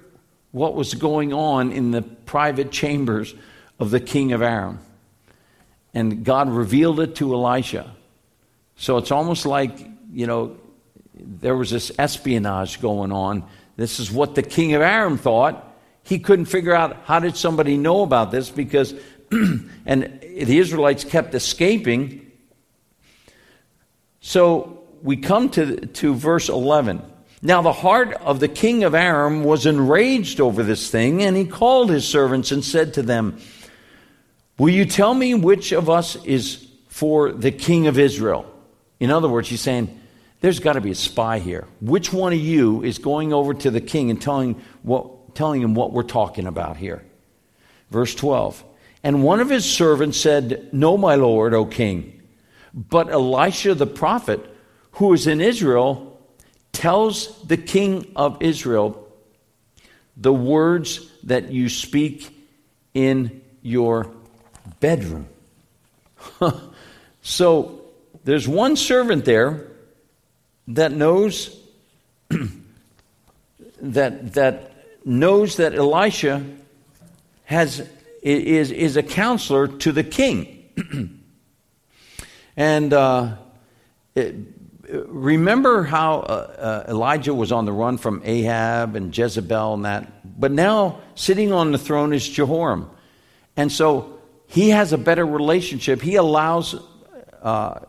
what 0.52 0.76
was 0.76 0.94
going 0.94 1.34
on 1.34 1.72
in 1.72 1.91
the 1.91 2.02
private 2.02 2.72
chambers 2.72 3.36
of 3.80 3.91
the 3.91 4.00
king 4.00 4.32
of 4.32 4.41
Aram. 4.41 4.80
And 5.94 6.24
God 6.24 6.50
revealed 6.50 7.00
it 7.00 7.15
to 7.15 7.34
Elisha. 7.34 7.94
So 8.78 8.98
it's 8.98 9.12
almost 9.12 9.46
like, 9.46 9.78
you 10.13 10.28
know, 10.28 10.58
there 11.13 11.56
was 11.56 11.70
this 11.70 11.91
espionage 11.98 12.82
going 12.82 13.12
on. 13.12 13.44
This 13.78 14.00
is 14.00 14.12
what 14.12 14.36
the 14.36 14.44
king 14.44 14.74
of 14.74 14.82
Aram 14.82 15.18
thought. 15.18 15.74
He 16.04 16.20
couldn't 16.20 16.46
figure 16.46 16.74
out 16.74 16.98
how 17.06 17.20
did 17.20 17.36
somebody 17.36 17.78
know 17.78 18.04
about 18.04 18.32
this 18.32 18.50
because 18.50 18.94
and 19.85 20.19
the 20.21 20.57
Israelites 20.57 21.03
kept 21.03 21.33
escaping. 21.33 22.31
So 24.21 24.83
we 25.01 25.17
come 25.17 25.49
to, 25.51 25.85
to 25.85 26.13
verse 26.15 26.49
11. 26.49 27.01
Now 27.41 27.61
the 27.61 27.73
heart 27.73 28.13
of 28.13 28.39
the 28.39 28.47
king 28.47 28.83
of 28.83 28.95
Aram 28.95 29.43
was 29.43 29.65
enraged 29.65 30.41
over 30.41 30.63
this 30.63 30.89
thing, 30.89 31.21
and 31.21 31.38
he 31.38 31.45
called 31.45 31.89
his 31.89 32.07
servants 32.07 32.51
and 32.51 32.63
said 32.63 32.95
to 32.95 33.03
them, 33.03 33.39
Will 34.57 34.69
you 34.69 34.85
tell 34.85 35.13
me 35.13 35.33
which 35.33 35.71
of 35.71 35.89
us 35.89 36.15
is 36.23 36.67
for 36.88 37.31
the 37.31 37.51
king 37.51 37.88
of 37.88 37.99
Israel? 37.99 38.51
In 38.99 39.11
other 39.11 39.29
words, 39.29 39.49
he's 39.49 39.61
saying, 39.61 39.99
There's 40.39 40.59
got 40.59 40.73
to 40.73 40.81
be 40.81 40.91
a 40.91 40.95
spy 40.95 41.39
here. 41.39 41.67
Which 41.81 42.11
one 42.11 42.33
of 42.33 42.39
you 42.39 42.81
is 42.83 42.97
going 42.97 43.33
over 43.33 43.53
to 43.53 43.69
the 43.69 43.81
king 43.81 44.09
and 44.09 44.21
telling, 44.21 44.61
what, 44.81 45.35
telling 45.35 45.61
him 45.61 45.75
what 45.75 45.91
we're 45.91 46.03
talking 46.03 46.47
about 46.47 46.77
here? 46.77 47.03
Verse 47.91 48.15
12. 48.15 48.63
And 49.06 49.22
one 49.22 49.39
of 49.39 49.52
his 49.52 49.72
servants 49.72 50.20
said, 50.20 50.68
No, 50.74 50.98
my 50.98 51.13
lord, 51.13 51.54
O 51.54 51.63
king. 51.63 52.24
But 52.74 53.08
Elisha 53.12 53.76
the 53.76 53.86
prophet, 53.86 54.44
who 54.94 55.13
is 55.13 55.28
in 55.28 55.41
Israel, 55.41 56.20
tells 56.72 57.39
the 57.44 57.56
king 57.56 58.12
of 58.15 58.41
Israel 58.41 59.08
the 60.18 60.34
words 60.34 61.08
that 61.22 61.52
you 61.52 61.70
speak 61.70 62.36
in 62.96 63.44
your 63.62 64.10
bedroom. 64.80 65.28
so 67.22 67.82
there's 68.24 68.48
one 68.48 68.76
servant 68.76 69.24
there 69.24 69.68
that 70.70 70.91
knows 70.91 71.56
that 73.82 74.34
that 74.34 74.74
knows 75.06 75.58
that 75.58 75.76
Elisha 75.76 76.44
has 77.44 77.88
is, 78.25 78.71
is 78.71 78.97
a 78.97 79.03
counselor 79.03 79.67
to 79.67 79.91
the 79.91 80.03
king. 80.03 80.63
and 82.57 82.91
uh, 82.91 83.35
it, 84.15 84.35
remember 84.89 85.83
how 85.83 86.19
uh, 86.19 86.83
uh, 86.88 86.91
Elijah 86.91 87.33
was 87.33 87.51
on 87.51 87.65
the 87.65 87.71
run 87.71 87.97
from 87.97 88.21
Ahab 88.25 88.95
and 88.95 89.15
Jezebel 89.15 89.75
and 89.75 89.85
that, 89.85 90.39
but 90.39 90.51
now 90.51 90.99
sitting 91.13 91.51
on 91.51 91.71
the 91.71 91.77
throne 91.77 92.13
is 92.13 92.27
Jehoram. 92.27 92.89
And 93.55 93.71
so 93.71 94.19
he 94.47 94.69
has 94.71 94.91
a 94.91 94.97
better 94.97 95.25
relationship. 95.25 96.01
He 96.01 96.15
allows 96.15 96.75
uh, 97.41 97.79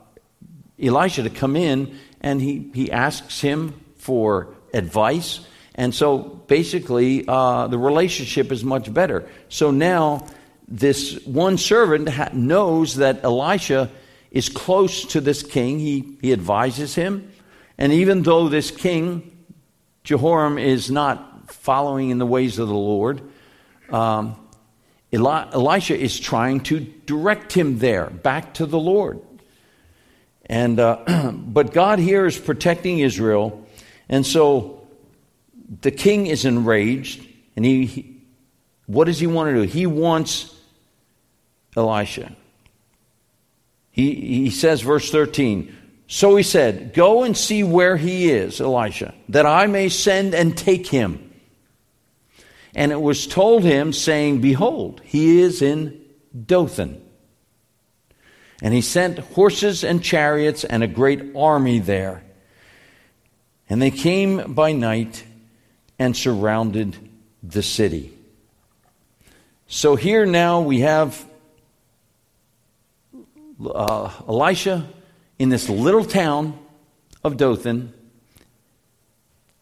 to 1.23 1.29
come 1.29 1.55
in 1.55 1.97
and 2.21 2.41
he, 2.41 2.69
he 2.73 2.91
asks 2.91 3.41
him 3.41 3.73
for 3.97 4.55
advice 4.73 5.39
and 5.77 5.93
so 5.93 6.17
basically, 6.17 7.23
uh, 7.27 7.67
the 7.67 7.77
relationship 7.77 8.51
is 8.51 8.63
much 8.63 8.91
better. 8.91 9.29
So 9.47 9.69
now, 9.69 10.25
this 10.67 11.23
one 11.25 11.59
servant 11.59 12.09
ha- 12.09 12.29
knows 12.33 12.95
that 12.95 13.23
Elisha 13.23 13.91
is 14.31 14.49
close 14.49 15.05
to 15.05 15.21
this 15.21 15.43
king. 15.43 15.79
He, 15.79 16.17
he 16.19 16.33
advises 16.33 16.95
him. 16.95 17.31
And 17.77 17.93
even 17.93 18.23
though 18.23 18.49
this 18.49 18.71
king, 18.71 19.45
Jehoram, 20.03 20.57
is 20.57 20.89
not 20.89 21.51
following 21.51 22.09
in 22.09 22.17
the 22.17 22.25
ways 22.25 22.57
of 22.57 22.67
the 22.67 22.73
Lord, 22.73 23.21
um, 23.91 24.35
Eli- 25.13 25.51
Elisha 25.53 25.95
is 25.97 26.19
trying 26.19 26.61
to 26.61 26.79
direct 26.79 27.53
him 27.53 27.77
there, 27.77 28.09
back 28.09 28.55
to 28.55 28.65
the 28.65 28.79
Lord. 28.79 29.21
And, 30.47 30.79
uh, 30.79 31.31
but 31.33 31.71
God 31.71 31.99
here 31.99 32.25
is 32.25 32.37
protecting 32.37 32.97
Israel. 32.97 33.63
And 34.09 34.25
so 34.25 34.76
the 35.81 35.91
king 35.91 36.27
is 36.27 36.45
enraged, 36.45 37.25
and 37.55 37.65
he, 37.65 37.85
he 37.85 38.17
what 38.85 39.05
does 39.05 39.19
he 39.19 39.27
want 39.27 39.49
to 39.49 39.53
do? 39.53 39.61
He 39.61 39.85
wants 39.85 40.53
Elisha. 41.75 42.35
He, 43.91 44.13
he 44.13 44.49
says, 44.49 44.81
verse 44.81 45.11
13, 45.11 45.75
so 46.07 46.35
he 46.35 46.43
said, 46.43 46.93
Go 46.93 47.23
and 47.23 47.35
see 47.35 47.63
where 47.63 47.97
he 47.97 48.29
is, 48.29 48.61
Elisha, 48.61 49.13
that 49.29 49.45
I 49.45 49.67
may 49.67 49.89
send 49.89 50.33
and 50.33 50.57
take 50.57 50.87
him. 50.87 51.23
And 52.73 52.91
it 52.91 53.01
was 53.01 53.27
told 53.27 53.63
him, 53.63 53.91
saying, 53.91 54.39
Behold, 54.39 55.01
he 55.03 55.41
is 55.41 55.61
in 55.61 55.99
Dothan. 56.45 57.03
And 58.61 58.73
he 58.73 58.81
sent 58.81 59.19
horses 59.19 59.83
and 59.83 60.03
chariots 60.03 60.63
and 60.63 60.83
a 60.83 60.87
great 60.87 61.35
army 61.35 61.79
there. 61.79 62.23
And 63.69 63.81
they 63.81 63.91
came 63.91 64.53
by 64.53 64.71
night 64.71 65.25
and 65.99 66.15
surrounded 66.15 66.95
the 67.43 67.63
city. 67.63 68.13
So 69.67 69.95
here 69.95 70.25
now 70.25 70.61
we 70.61 70.81
have 70.81 71.25
uh, 73.65 74.11
Elisha 74.27 74.87
in 75.39 75.49
this 75.49 75.69
little 75.69 76.05
town 76.05 76.57
of 77.23 77.37
Dothan, 77.37 77.93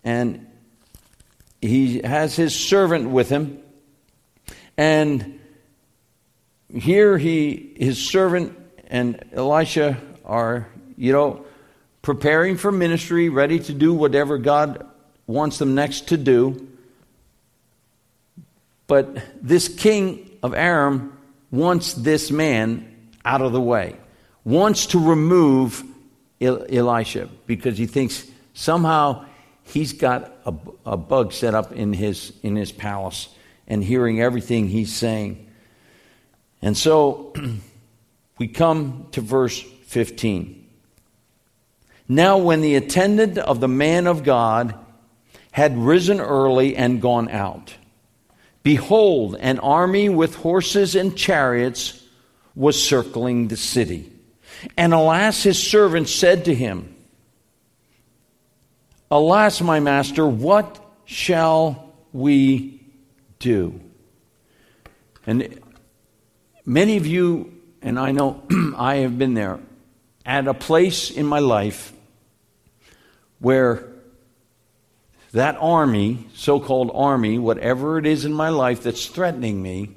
and 0.03 0.47
he 1.61 2.01
has 2.03 2.35
his 2.35 2.55
servant 2.55 3.09
with 3.09 3.29
him, 3.29 3.59
and 4.77 5.39
here 6.73 7.17
he, 7.17 7.73
his 7.77 7.97
servant 7.97 8.57
and 8.87 9.23
Elisha 9.33 9.97
are, 10.23 10.67
you 10.97 11.11
know, 11.11 11.45
preparing 12.01 12.57
for 12.57 12.71
ministry, 12.71 13.29
ready 13.29 13.59
to 13.59 13.73
do 13.73 13.93
whatever 13.93 14.37
God 14.37 14.85
wants 15.27 15.57
them 15.57 15.75
next 15.75 16.09
to 16.09 16.17
do. 16.17 16.67
But 18.87 19.17
this 19.41 19.67
king 19.67 20.29
of 20.43 20.53
Aram 20.53 21.17
wants 21.51 21.93
this 21.93 22.31
man 22.31 23.09
out 23.23 23.41
of 23.41 23.51
the 23.51 23.61
way, 23.61 23.95
wants 24.43 24.87
to 24.87 24.99
remove 24.99 25.83
Elisha 26.39 27.29
because 27.47 27.77
he 27.77 27.87
thinks 27.87 28.29
somehow 28.53 29.25
he's 29.63 29.93
got 29.93 30.31
a, 30.45 30.53
a 30.85 30.97
bug 30.97 31.33
set 31.33 31.55
up 31.55 31.71
in 31.71 31.93
his, 31.93 32.33
in 32.43 32.55
his 32.55 32.71
palace 32.71 33.29
and 33.67 33.83
hearing 33.83 34.21
everything 34.21 34.67
he's 34.67 34.93
saying. 34.93 35.49
And 36.61 36.77
so 36.77 37.33
we 38.37 38.47
come 38.47 39.07
to 39.13 39.21
verse 39.21 39.59
15. 39.85 40.63
Now, 42.07 42.37
when 42.37 42.61
the 42.61 42.75
attendant 42.75 43.39
of 43.39 43.59
the 43.59 43.67
man 43.67 44.05
of 44.05 44.23
God 44.23 44.84
had 45.55 45.77
risen 45.77 46.19
early 46.19 46.75
and 46.75 47.01
gone 47.01 47.29
out, 47.29 47.73
behold, 48.61 49.37
an 49.39 49.57
army 49.59 50.09
with 50.09 50.35
horses 50.35 50.95
and 50.95 51.15
chariots 51.15 52.03
was 52.55 52.75
circling 52.81 53.47
the 53.47 53.55
city. 53.55 54.11
And 54.75 54.93
alas, 54.93 55.43
his 55.43 55.57
servant 55.57 56.09
said 56.09 56.43
to 56.45 56.53
him, 56.53 56.93
Alas, 59.09 59.61
my 59.61 59.79
master, 59.79 60.27
what 60.27 60.77
shall 61.05 61.93
we 62.11 62.85
do? 63.39 63.79
And 65.25 65.57
many 66.65 66.97
of 66.97 67.07
you, 67.07 67.53
and 67.81 67.97
I 67.97 68.11
know 68.11 68.43
I 68.75 68.95
have 68.95 69.17
been 69.17 69.35
there, 69.35 69.61
at 70.25 70.49
a 70.49 70.53
place 70.53 71.11
in 71.11 71.25
my 71.25 71.39
life 71.39 71.93
where 73.39 73.94
that 75.35 75.57
army, 75.59 76.25
so 76.33 76.61
called 76.61 76.91
army, 76.93 77.37
whatever 77.37 77.97
it 77.97 78.05
is 78.05 78.23
in 78.23 78.33
my 78.33 78.49
life 78.49 78.83
that's 78.83 79.05
threatening 79.05 79.61
me, 79.61 79.89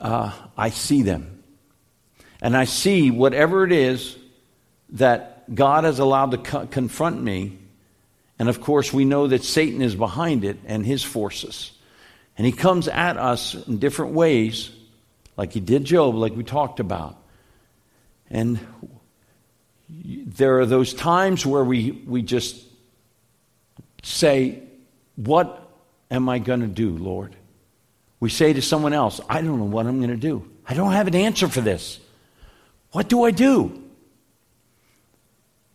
uh, 0.00 0.32
I 0.56 0.70
see 0.70 1.02
them. 1.02 1.44
And 2.42 2.56
I 2.56 2.64
see 2.64 3.12
whatever 3.12 3.64
it 3.64 3.70
is 3.70 4.16
that 4.90 5.54
God 5.54 5.84
has 5.84 6.00
allowed 6.00 6.32
to 6.32 6.38
co- 6.38 6.66
confront 6.66 7.22
me. 7.22 7.56
And 8.40 8.48
of 8.48 8.60
course, 8.60 8.92
we 8.92 9.04
know 9.04 9.28
that 9.28 9.44
Satan 9.44 9.80
is 9.80 9.94
behind 9.94 10.44
it 10.44 10.58
and 10.66 10.84
his 10.84 11.04
forces. 11.04 11.70
And 12.36 12.44
he 12.44 12.52
comes 12.52 12.88
at 12.88 13.16
us 13.16 13.54
in 13.54 13.78
different 13.78 14.12
ways, 14.12 14.70
like 15.36 15.52
he 15.52 15.60
did 15.60 15.84
Job, 15.84 16.16
like 16.16 16.34
we 16.34 16.42
talked 16.42 16.80
about. 16.80 17.16
And 18.28 18.58
there 19.88 20.58
are 20.58 20.66
those 20.66 20.92
times 20.94 21.46
where 21.46 21.62
we, 21.62 21.92
we 21.92 22.22
just 22.22 22.64
say, 24.08 24.62
What 25.16 25.70
am 26.10 26.28
I 26.28 26.38
going 26.38 26.60
to 26.60 26.66
do, 26.66 26.90
Lord? 26.90 27.36
We 28.20 28.30
say 28.30 28.52
to 28.52 28.62
someone 28.62 28.92
else, 28.92 29.20
I 29.28 29.42
don't 29.42 29.58
know 29.58 29.64
what 29.64 29.86
I'm 29.86 29.98
going 29.98 30.10
to 30.10 30.16
do. 30.16 30.48
I 30.66 30.74
don't 30.74 30.92
have 30.92 31.06
an 31.06 31.14
answer 31.14 31.48
for 31.48 31.60
this. 31.60 32.00
What 32.90 33.08
do 33.08 33.24
I 33.24 33.30
do? 33.30 33.82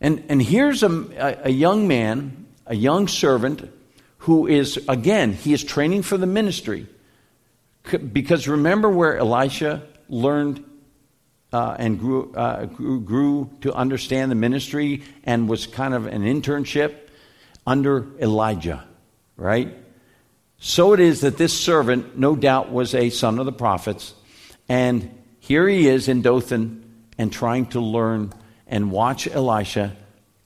And, 0.00 0.24
and 0.28 0.42
here's 0.42 0.82
a, 0.82 1.40
a, 1.44 1.50
young 1.50 1.88
man, 1.88 2.46
a 2.66 2.74
young 2.74 3.08
servant, 3.08 3.72
who 4.18 4.46
is, 4.46 4.78
again, 4.88 5.32
he 5.32 5.52
is 5.52 5.64
training 5.64 6.02
for 6.02 6.18
the 6.18 6.26
ministry. 6.26 6.86
Because 8.12 8.46
remember 8.46 8.90
where 8.90 9.16
Elisha 9.16 9.82
learned 10.08 10.62
uh, 11.52 11.76
and 11.78 11.98
grew, 11.98 12.32
uh, 12.34 12.66
grew, 12.66 13.00
grew 13.00 13.50
to 13.62 13.72
understand 13.72 14.30
the 14.30 14.34
ministry 14.36 15.02
and 15.22 15.48
was 15.48 15.66
kind 15.66 15.94
of 15.94 16.06
an 16.06 16.22
internship 16.22 17.03
under 17.66 18.06
Elijah, 18.20 18.84
right? 19.36 19.74
So 20.58 20.92
it 20.92 21.00
is 21.00 21.22
that 21.22 21.36
this 21.36 21.58
servant, 21.58 22.18
no 22.18 22.36
doubt, 22.36 22.70
was 22.70 22.94
a 22.94 23.10
son 23.10 23.38
of 23.38 23.46
the 23.46 23.52
prophets. 23.52 24.14
And 24.68 25.10
here 25.40 25.68
he 25.68 25.88
is 25.88 26.08
in 26.08 26.22
Dothan 26.22 26.82
and 27.18 27.32
trying 27.32 27.66
to 27.66 27.80
learn 27.80 28.32
and 28.66 28.90
watch 28.90 29.26
Elisha 29.26 29.96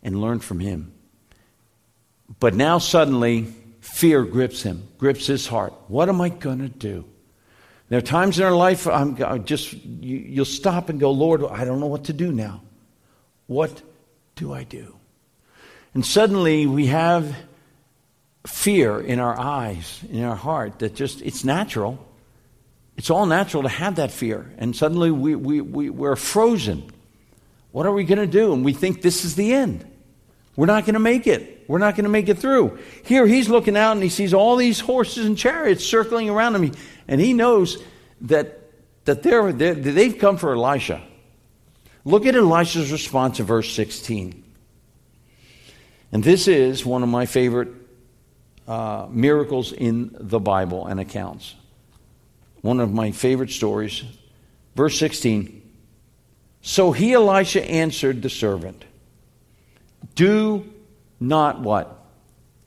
and 0.03 0.21
learn 0.21 0.41
from 0.41 0.61
him. 0.61 0.93
But 2.41 2.55
now 2.55 2.79
suddenly, 2.79 3.47
fear 3.81 4.25
grips 4.25 4.63
him, 4.63 4.87
grips 4.99 5.27
his 5.27 5.47
heart. 5.47 5.73
What 5.89 6.09
am 6.09 6.21
I 6.21 6.29
going 6.29 6.59
to 6.59 6.69
do? 6.69 7.05
There 7.89 7.99
are 7.99 8.03
times 8.03 8.39
in 8.39 8.45
our 8.45 8.55
life 8.55 8.87
I'm 8.87 9.45
just 9.45 9.73
you, 9.73 10.17
you'll 10.19 10.45
stop 10.45 10.89
and 10.91 11.01
go, 11.01 11.11
Lord, 11.11 11.43
I 11.45 11.65
don't 11.65 11.81
know 11.81 11.87
what 11.87 12.05
to 12.05 12.13
do 12.13 12.33
now. 12.33 12.61
What 13.47 13.81
do 14.35 14.53
I 14.53 14.65
do? 14.65 14.98
And 15.95 16.05
suddenly 16.05 16.67
we 16.67 16.87
have 16.87 17.35
fear 18.47 19.01
in 19.01 19.21
our 19.21 19.39
eyes, 19.39 20.01
in 20.11 20.23
our 20.23 20.37
heart, 20.37 20.79
that 20.81 20.95
just, 20.95 21.23
it's 21.23 21.45
natural. 21.45 22.05
It's 22.97 23.11
all 23.11 23.27
natural 23.27 23.63
to 23.63 23.69
have 23.69 23.97
that 23.97 24.11
fear. 24.11 24.53
And 24.59 24.75
suddenly 24.75 25.11
we, 25.11 25.35
we, 25.35 25.61
we, 25.61 25.91
we're 25.91 26.17
frozen. 26.17 26.91
What 27.73 27.87
are 27.87 27.93
we 27.93 28.05
going 28.05 28.19
to 28.19 28.27
do? 28.27 28.53
And 28.53 28.65
we 28.65 28.73
think 28.73 29.03
this 29.03 29.25
is 29.25 29.37
the 29.37 29.53
end. 29.53 29.87
We're 30.57 30.67
not 30.67 30.85
going 30.85 30.95
to 30.95 31.01
make 31.01 31.27
it. 31.27 31.65
We're 31.69 31.79
not 31.79 31.95
going 31.95 32.05
to 32.05 32.11
make 32.11 32.29
it 32.29 32.39
through. 32.39 32.79
Here 33.05 33.27
he's 33.27 33.49
looking 33.49 33.77
out 33.77 33.93
and 33.93 34.03
he 34.03 34.09
sees 34.09 34.35
all 34.35 34.57
these 34.57 34.81
horses 34.81 35.27
and 35.27 35.39
chariots 35.39 35.85
circling 35.85 36.31
around 36.31 36.57
him. 36.57 36.73
And 37.07 37.21
he 37.21 37.33
knows 37.33 37.81
that, 38.23 38.59
that 39.05 39.23
they're, 39.23 39.53
they're, 39.53 39.75
they've 39.75 40.19
come 40.19 40.37
for 40.37 40.55
Elisha. 40.55 41.03
Look 42.05 42.27
at 42.27 42.35
Elisha's 42.35 42.91
response 42.91 43.39
in 43.39 43.47
verse 43.47 43.71
16. 43.73 44.43
And 46.13 46.25
this 46.25 46.49
is 46.49 46.87
one 46.87 47.03
of 47.03 47.09
my 47.09 47.27
favorite 47.27 47.69
uh, 48.67 49.07
miracles 49.11 49.73
in 49.73 50.11
the 50.13 50.41
Bible 50.41 50.87
and 50.87 51.01
accounts. 51.01 51.55
One 52.61 52.81
of 52.81 52.93
my 52.93 53.13
favorite 53.13 53.51
stories. 53.51 54.03
Verse 54.75 54.99
16. 54.99 55.63
So 56.61 56.93
he, 56.93 57.13
Elisha, 57.13 57.65
answered 57.65 58.23
the 58.23 58.31
servant, 58.31 58.85
Do 60.15 60.73
not 61.21 61.61
what? 61.61 61.95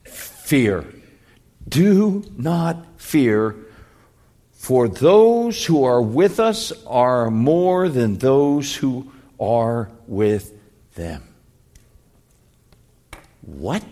Fear. 0.03 0.85
Do 1.67 2.23
not 2.37 2.99
fear, 2.99 3.55
for 4.51 4.87
those 4.87 5.65
who 5.65 5.83
are 5.83 6.01
with 6.01 6.39
us 6.39 6.71
are 6.85 7.31
more 7.31 7.89
than 7.89 8.17
those 8.17 8.75
who 8.75 9.11
are 9.39 9.89
with 10.07 10.53
them. 10.95 11.30
What? 13.57 13.83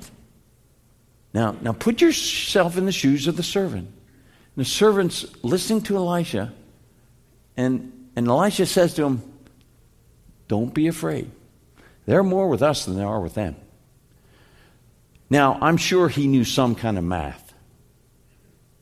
Now, 1.33 1.55
now 1.61 1.73
put 1.73 2.01
yourself 2.01 2.77
in 2.77 2.85
the 2.85 2.91
shoes 2.91 3.27
of 3.27 3.37
the 3.37 3.43
servant. 3.43 3.87
And 3.87 4.65
The 4.65 4.69
servant's 4.69 5.25
listening 5.43 5.81
to 5.83 5.97
Elisha, 5.97 6.53
and, 7.57 8.09
and 8.15 8.27
Elisha 8.27 8.65
says 8.65 8.93
to 8.95 9.03
him, 9.03 9.21
Don't 10.47 10.73
be 10.73 10.87
afraid. 10.87 11.29
They're 12.05 12.23
more 12.23 12.47
with 12.49 12.63
us 12.63 12.85
than 12.85 12.95
they 12.95 13.03
are 13.03 13.19
with 13.19 13.35
them. 13.35 13.55
Now, 15.29 15.59
I'm 15.61 15.77
sure 15.77 16.09
he 16.09 16.25
knew 16.25 16.43
some 16.43 16.73
kind 16.73 16.97
of 16.97 17.03
math. 17.03 17.53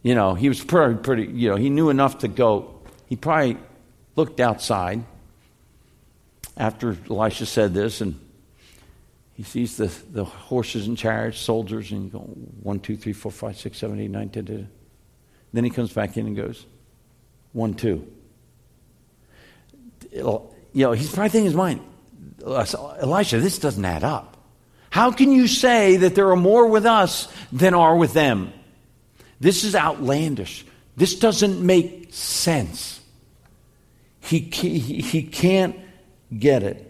You 0.02 0.16
know, 0.16 0.36
he 0.36 0.48
was 0.48 0.64
pretty, 0.64 0.96
pretty, 0.96 1.26
you 1.26 1.50
know, 1.50 1.58
he 1.58 1.70
knew 1.70 1.90
enough 1.90 2.20
to 2.20 2.30
go. 2.30 2.80
He 3.08 3.18
probably 3.18 3.58
looked 4.16 4.40
outside 4.40 5.04
after 6.56 6.96
Elisha 7.10 7.46
said 7.46 7.74
this 7.74 8.00
and 8.00 8.18
he 9.38 9.44
sees 9.44 9.78
the, 9.78 9.86
the 10.12 10.26
horses 10.26 10.88
and 10.88 10.98
chariots, 10.98 11.38
soldiers, 11.38 11.92
and 11.92 12.12
go 12.12 12.18
one, 12.20 12.80
two, 12.80 12.98
three, 12.98 13.14
four, 13.14 13.32
five, 13.32 13.56
six, 13.56 13.78
seven, 13.78 14.00
eight, 14.00 14.10
nine, 14.10 14.30
ten. 14.30 14.68
Then 15.54 15.64
he 15.64 15.70
comes 15.70 15.94
back 15.94 16.18
in 16.18 16.26
and 16.26 16.36
goes, 16.36 16.66
one, 17.54 17.76
two. 17.76 18.12
You 20.12 20.50
know, 20.74 20.92
he's 20.92 21.14
probably 21.14 21.30
thinking 21.30 21.42
in 21.42 21.52
his 21.52 21.56
mind, 21.56 21.82
Elisha, 22.44 23.40
this 23.40 23.60
doesn't 23.60 23.86
add 23.86 24.04
up. 24.04 24.38
How 24.90 25.12
can 25.12 25.32
you 25.32 25.48
say 25.48 25.98
that 25.98 26.16
there 26.16 26.32
are 26.32 26.36
more 26.36 26.66
with 26.66 26.88
us 26.88 27.32
than 27.52 27.76
are 27.76 27.96
with 27.96 28.14
them? 28.14 28.52
This 29.40 29.64
is 29.64 29.76
outlandish. 29.76 30.66
This 30.96 31.20
doesn't 31.20 31.64
make 31.64 32.12
sense. 32.12 33.02
He, 34.20 34.40
he, 34.40 34.80
he 34.80 35.22
can't 35.22 35.76
get 36.36 36.64
it. 36.64 36.87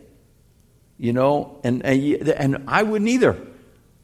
You 0.97 1.13
know, 1.13 1.59
and, 1.63 1.85
and, 1.85 2.63
I 2.67 2.83
wouldn't 2.83 3.09
either. 3.09 3.37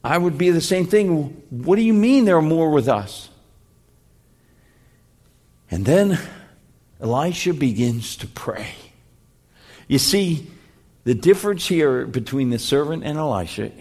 I 0.04 0.16
would 0.16 0.38
be 0.38 0.50
the 0.50 0.60
same 0.60 0.86
thing. 0.86 1.42
What 1.50 1.76
do 1.76 1.82
you 1.82 1.94
mean 1.94 2.24
there 2.24 2.36
are 2.36 2.42
more 2.42 2.70
with 2.70 2.88
us? 2.88 3.30
And 5.70 5.84
then 5.84 6.18
Elisha 7.00 7.52
begins 7.52 8.16
to 8.18 8.28
pray. 8.28 8.68
You 9.88 9.98
see, 9.98 10.48
the 11.04 11.14
difference 11.14 11.66
here 11.66 12.06
between 12.06 12.50
the 12.50 12.58
servant 12.58 13.02
and 13.04 13.18
Elisha 13.18 13.72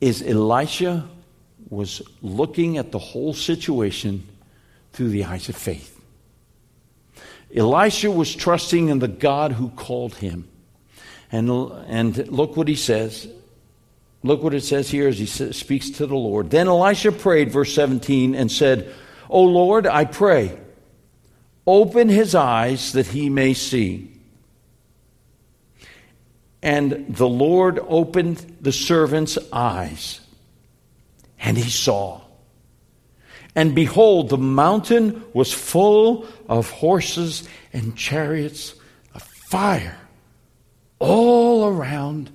is 0.00 0.22
Elisha 0.22 1.08
was 1.68 2.02
looking 2.20 2.78
at 2.78 2.92
the 2.92 2.98
whole 2.98 3.34
situation 3.34 4.26
through 4.92 5.08
the 5.08 5.24
eyes 5.24 5.48
of 5.48 5.56
faith. 5.56 6.00
Elisha 7.54 8.10
was 8.10 8.34
trusting 8.34 8.88
in 8.88 8.98
the 8.98 9.08
God 9.08 9.52
who 9.52 9.70
called 9.70 10.14
him. 10.16 10.48
And, 11.32 11.50
and 11.50 12.28
look 12.28 12.56
what 12.58 12.68
he 12.68 12.76
says. 12.76 13.26
Look 14.22 14.42
what 14.42 14.54
it 14.54 14.62
says 14.62 14.88
here 14.90 15.08
as 15.08 15.18
he 15.18 15.26
speaks 15.26 15.90
to 15.90 16.06
the 16.06 16.14
Lord. 16.14 16.50
Then 16.50 16.68
Elisha 16.68 17.10
prayed, 17.10 17.50
verse 17.50 17.74
17, 17.74 18.34
and 18.34 18.52
said, 18.52 18.94
O 19.28 19.42
Lord, 19.42 19.86
I 19.86 20.04
pray, 20.04 20.56
open 21.66 22.08
his 22.08 22.34
eyes 22.34 22.92
that 22.92 23.06
he 23.08 23.30
may 23.30 23.54
see. 23.54 24.12
And 26.62 27.16
the 27.16 27.28
Lord 27.28 27.80
opened 27.88 28.58
the 28.60 28.70
servant's 28.70 29.38
eyes, 29.52 30.20
and 31.40 31.58
he 31.58 31.68
saw. 31.68 32.20
And 33.56 33.74
behold, 33.74 34.28
the 34.28 34.38
mountain 34.38 35.24
was 35.32 35.52
full 35.52 36.26
of 36.48 36.70
horses 36.70 37.48
and 37.72 37.96
chariots 37.96 38.74
of 39.14 39.22
fire 39.22 40.01
all 41.02 41.66
around 41.66 42.30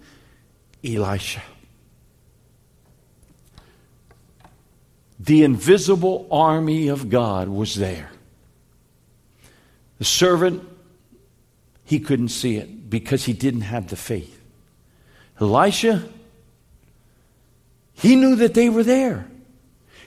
Elisha. 0.84 1.42
The 5.20 5.44
invisible 5.44 6.28
army 6.30 6.90
of 6.90 7.10
God 7.10 7.48
was 7.48 7.76
there. 7.76 8.12
The 9.98 10.06
servant, 10.06 10.68
he 11.86 12.00
couldn't 12.00 12.30
see 12.30 12.58
it 12.58 12.90
because 12.90 13.26
he 13.26 13.34
didn't 13.34 13.62
have 13.62 13.88
the 13.88 13.96
faith. 13.96 14.40
Elisha, 15.40 16.04
he 17.94 18.16
knew 18.16 18.36
that 18.36 18.54
they 18.54 18.70
were 18.70 18.84
there. 18.84 19.28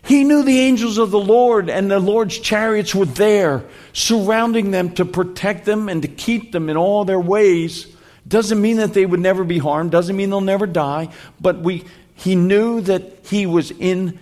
He 0.02 0.24
knew 0.24 0.42
the 0.42 0.60
angels 0.60 0.96
of 0.98 1.10
the 1.10 1.20
Lord 1.20 1.68
and 1.68 1.90
the 1.90 1.98
Lord's 1.98 2.38
chariots 2.38 2.94
were 2.94 3.04
there, 3.04 3.64
surrounding 3.92 4.70
them 4.70 4.92
to 4.94 5.04
protect 5.04 5.64
them 5.64 5.88
and 5.88 6.02
to 6.02 6.08
keep 6.08 6.52
them 6.52 6.70
in 6.70 6.76
all 6.76 7.04
their 7.04 7.20
ways. 7.20 7.86
Doesn't 8.26 8.60
mean 8.60 8.76
that 8.76 8.94
they 8.94 9.06
would 9.06 9.20
never 9.20 9.44
be 9.44 9.58
harmed, 9.58 9.90
doesn't 9.90 10.16
mean 10.16 10.30
they'll 10.30 10.40
never 10.40 10.66
die, 10.66 11.08
but 11.40 11.60
we, 11.60 11.84
he 12.14 12.34
knew 12.34 12.80
that 12.82 13.26
he 13.26 13.46
was 13.46 13.70
in 13.70 14.18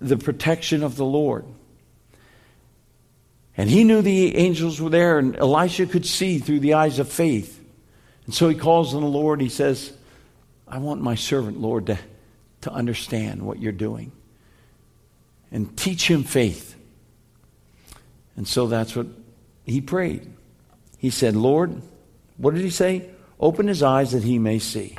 the 0.00 0.16
protection 0.16 0.82
of 0.82 0.96
the 0.96 1.04
Lord. 1.04 1.44
And 3.56 3.68
he 3.68 3.84
knew 3.84 4.00
the 4.00 4.36
angels 4.36 4.80
were 4.80 4.90
there, 4.90 5.18
and 5.18 5.36
Elisha 5.36 5.86
could 5.86 6.06
see 6.06 6.38
through 6.38 6.60
the 6.60 6.74
eyes 6.74 6.98
of 6.98 7.10
faith. 7.10 7.62
And 8.24 8.34
so 8.34 8.48
he 8.48 8.54
calls 8.54 8.94
on 8.94 9.02
the 9.02 9.08
Lord. 9.08 9.40
He 9.40 9.48
says, 9.48 9.92
I 10.66 10.78
want 10.78 11.02
my 11.02 11.16
servant, 11.16 11.60
Lord, 11.60 11.86
to, 11.86 11.98
to 12.62 12.72
understand 12.72 13.42
what 13.42 13.58
you're 13.58 13.72
doing 13.72 14.12
and 15.50 15.76
teach 15.76 16.08
him 16.08 16.22
faith. 16.22 16.76
And 18.36 18.46
so 18.46 18.68
that's 18.68 18.94
what 18.94 19.08
he 19.66 19.80
prayed. 19.80 20.32
He 20.98 21.10
said, 21.10 21.34
Lord, 21.34 21.82
what 22.36 22.54
did 22.54 22.62
he 22.62 22.70
say? 22.70 23.10
Open 23.40 23.66
his 23.66 23.82
eyes 23.82 24.12
that 24.12 24.22
he 24.22 24.38
may 24.38 24.58
see. 24.58 24.96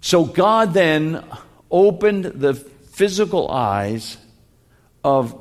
So 0.00 0.24
God 0.24 0.72
then 0.72 1.22
opened 1.70 2.24
the 2.24 2.54
physical 2.54 3.50
eyes 3.50 4.16
of, 5.04 5.38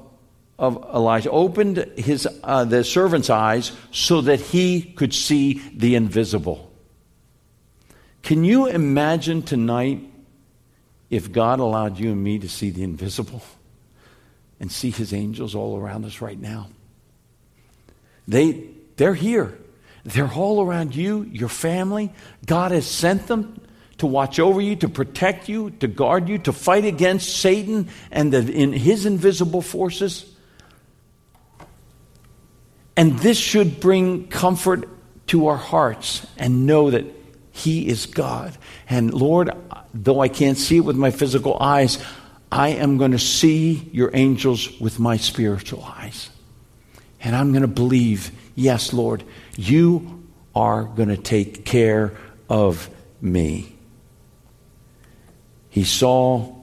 of 0.59 0.75
Elijah, 0.93 1.31
opened 1.31 1.77
his, 1.95 2.27
uh, 2.43 2.65
the 2.65 2.83
servant's 2.83 3.29
eyes 3.29 3.71
so 3.91 4.21
that 4.21 4.41
he 4.41 4.81
could 4.81 5.13
see 5.13 5.61
the 5.73 5.95
invisible. 5.95 6.69
Can 8.21 8.43
you 8.43 8.65
imagine 8.67 9.41
tonight 9.41 10.03
if 11.09 11.31
God 11.31 11.59
allowed 11.59 11.97
you 11.97 12.11
and 12.11 12.21
me 12.21 12.39
to 12.39 12.49
see 12.49 12.69
the 12.69 12.83
invisible 12.83 13.41
and 14.59 14.69
see 14.69 14.89
his 14.91 15.13
angels 15.13 15.55
all 15.55 15.77
around 15.77 16.03
us 16.03 16.19
right 16.19 16.37
now? 16.37 16.67
They, 18.27 18.65
they're 18.97 19.13
here. 19.13 19.57
They're 20.07 20.31
all 20.31 20.61
around 20.61 20.95
you, 20.95 21.23
your 21.23 21.49
family. 21.49 22.13
God 22.45 22.71
has 22.71 22.87
sent 22.87 23.27
them 23.27 23.61
to 23.97 24.07
watch 24.07 24.39
over 24.39 24.61
you, 24.61 24.75
to 24.77 24.87
protect 24.87 25.49
you, 25.49 25.71
to 25.71 25.87
guard 25.87 26.29
you, 26.29 26.37
to 26.39 26.53
fight 26.53 26.85
against 26.85 27.35
Satan 27.37 27.89
and 28.09 28.31
the, 28.31 28.49
in 28.51 28.71
his 28.71 29.05
invisible 29.05 29.61
forces. 29.61 30.25
And 32.95 33.19
this 33.19 33.37
should 33.37 33.79
bring 33.79 34.27
comfort 34.29 34.87
to 35.27 35.47
our 35.47 35.57
hearts 35.57 36.25
and 36.37 36.65
know 36.65 36.89
that 36.89 37.05
He 37.51 37.87
is 37.87 38.05
God. 38.05 38.57
And 38.89 39.13
Lord, 39.13 39.51
though 39.93 40.21
I 40.21 40.29
can't 40.29 40.57
see 40.57 40.77
it 40.77 40.85
with 40.85 40.95
my 40.95 41.11
physical 41.11 41.57
eyes, 41.59 42.03
I 42.51 42.69
am 42.69 42.97
going 42.97 43.11
to 43.11 43.19
see 43.19 43.89
your 43.91 44.09
angels 44.13 44.79
with 44.79 44.99
my 44.99 45.17
spiritual 45.17 45.83
eyes. 45.83 46.29
And 47.19 47.35
I'm 47.35 47.51
going 47.51 47.61
to 47.61 47.67
believe, 47.67 48.31
yes, 48.57 48.91
Lord, 48.91 49.23
you 49.55 50.25
are 50.53 50.83
going 50.83 51.09
to 51.09 51.17
take 51.17 51.63
care 51.63 52.17
of 52.49 52.89
me. 53.21 53.73
He 55.69 55.85
saw 55.85 56.53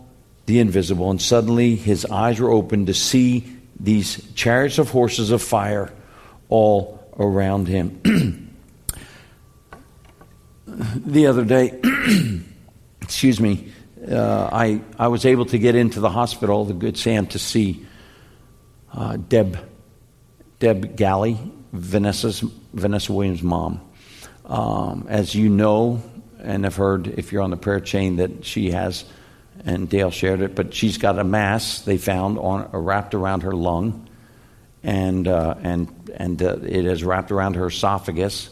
the 0.46 0.58
invisible, 0.58 1.10
and 1.10 1.22
suddenly 1.22 1.76
his 1.76 2.04
eyes 2.04 2.40
were 2.40 2.50
opened 2.50 2.88
to 2.88 2.94
see 2.94 3.50
these 3.78 4.20
chariots 4.34 4.78
of 4.78 4.90
horses 4.90 5.30
of 5.30 5.40
fire 5.40 5.92
all 6.48 7.00
around 7.18 7.68
him. 7.68 8.00
the 10.66 11.26
other 11.28 11.44
day, 11.44 11.80
excuse 13.00 13.40
me, 13.40 13.72
uh, 14.10 14.50
I, 14.52 14.80
I 14.98 15.08
was 15.08 15.24
able 15.24 15.46
to 15.46 15.58
get 15.58 15.76
into 15.76 16.00
the 16.00 16.10
hospital, 16.10 16.64
the 16.64 16.74
Good 16.74 16.98
Sam, 16.98 17.26
to 17.28 17.38
see 17.38 17.86
uh, 18.92 19.16
Deb, 19.16 19.58
Deb 20.58 20.96
Galley, 20.96 21.38
Vanessa's, 21.74 22.40
Vanessa 22.72 23.12
Williams' 23.12 23.42
mom. 23.42 23.80
Um, 24.46 25.06
as 25.08 25.34
you 25.34 25.48
know, 25.48 26.02
and 26.38 26.64
have 26.64 26.76
heard 26.76 27.06
if 27.06 27.32
you're 27.32 27.42
on 27.42 27.50
the 27.50 27.56
prayer 27.56 27.80
chain 27.80 28.16
that 28.16 28.44
she 28.44 28.70
has, 28.70 29.04
and 29.64 29.88
Dale 29.88 30.10
shared 30.10 30.40
it, 30.40 30.54
but 30.54 30.74
she's 30.74 30.98
got 30.98 31.18
a 31.18 31.24
mass 31.24 31.80
they 31.80 31.96
found 31.96 32.38
on 32.38 32.68
uh, 32.72 32.78
wrapped 32.78 33.14
around 33.14 33.42
her 33.42 33.52
lung, 33.52 34.08
and 34.82 35.26
uh, 35.26 35.54
and 35.62 35.88
and 36.14 36.42
uh, 36.42 36.58
it 36.62 36.84
is 36.84 37.02
wrapped 37.02 37.32
around 37.32 37.56
her 37.56 37.66
esophagus, 37.66 38.50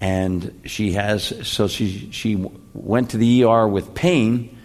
and 0.00 0.60
she 0.64 0.92
has 0.92 1.46
so 1.46 1.66
she 1.66 2.10
she 2.12 2.48
went 2.72 3.10
to 3.10 3.18
the 3.18 3.44
ER 3.44 3.66
with 3.66 3.94
pain, 3.94 4.56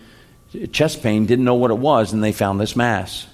chest 0.71 1.01
pain, 1.01 1.25
didn't 1.25 1.45
know 1.45 1.55
what 1.55 1.71
it 1.71 1.79
was, 1.79 2.13
and 2.13 2.23
they 2.23 2.31
found 2.31 2.61
this 2.61 2.75
mass. 2.75 3.25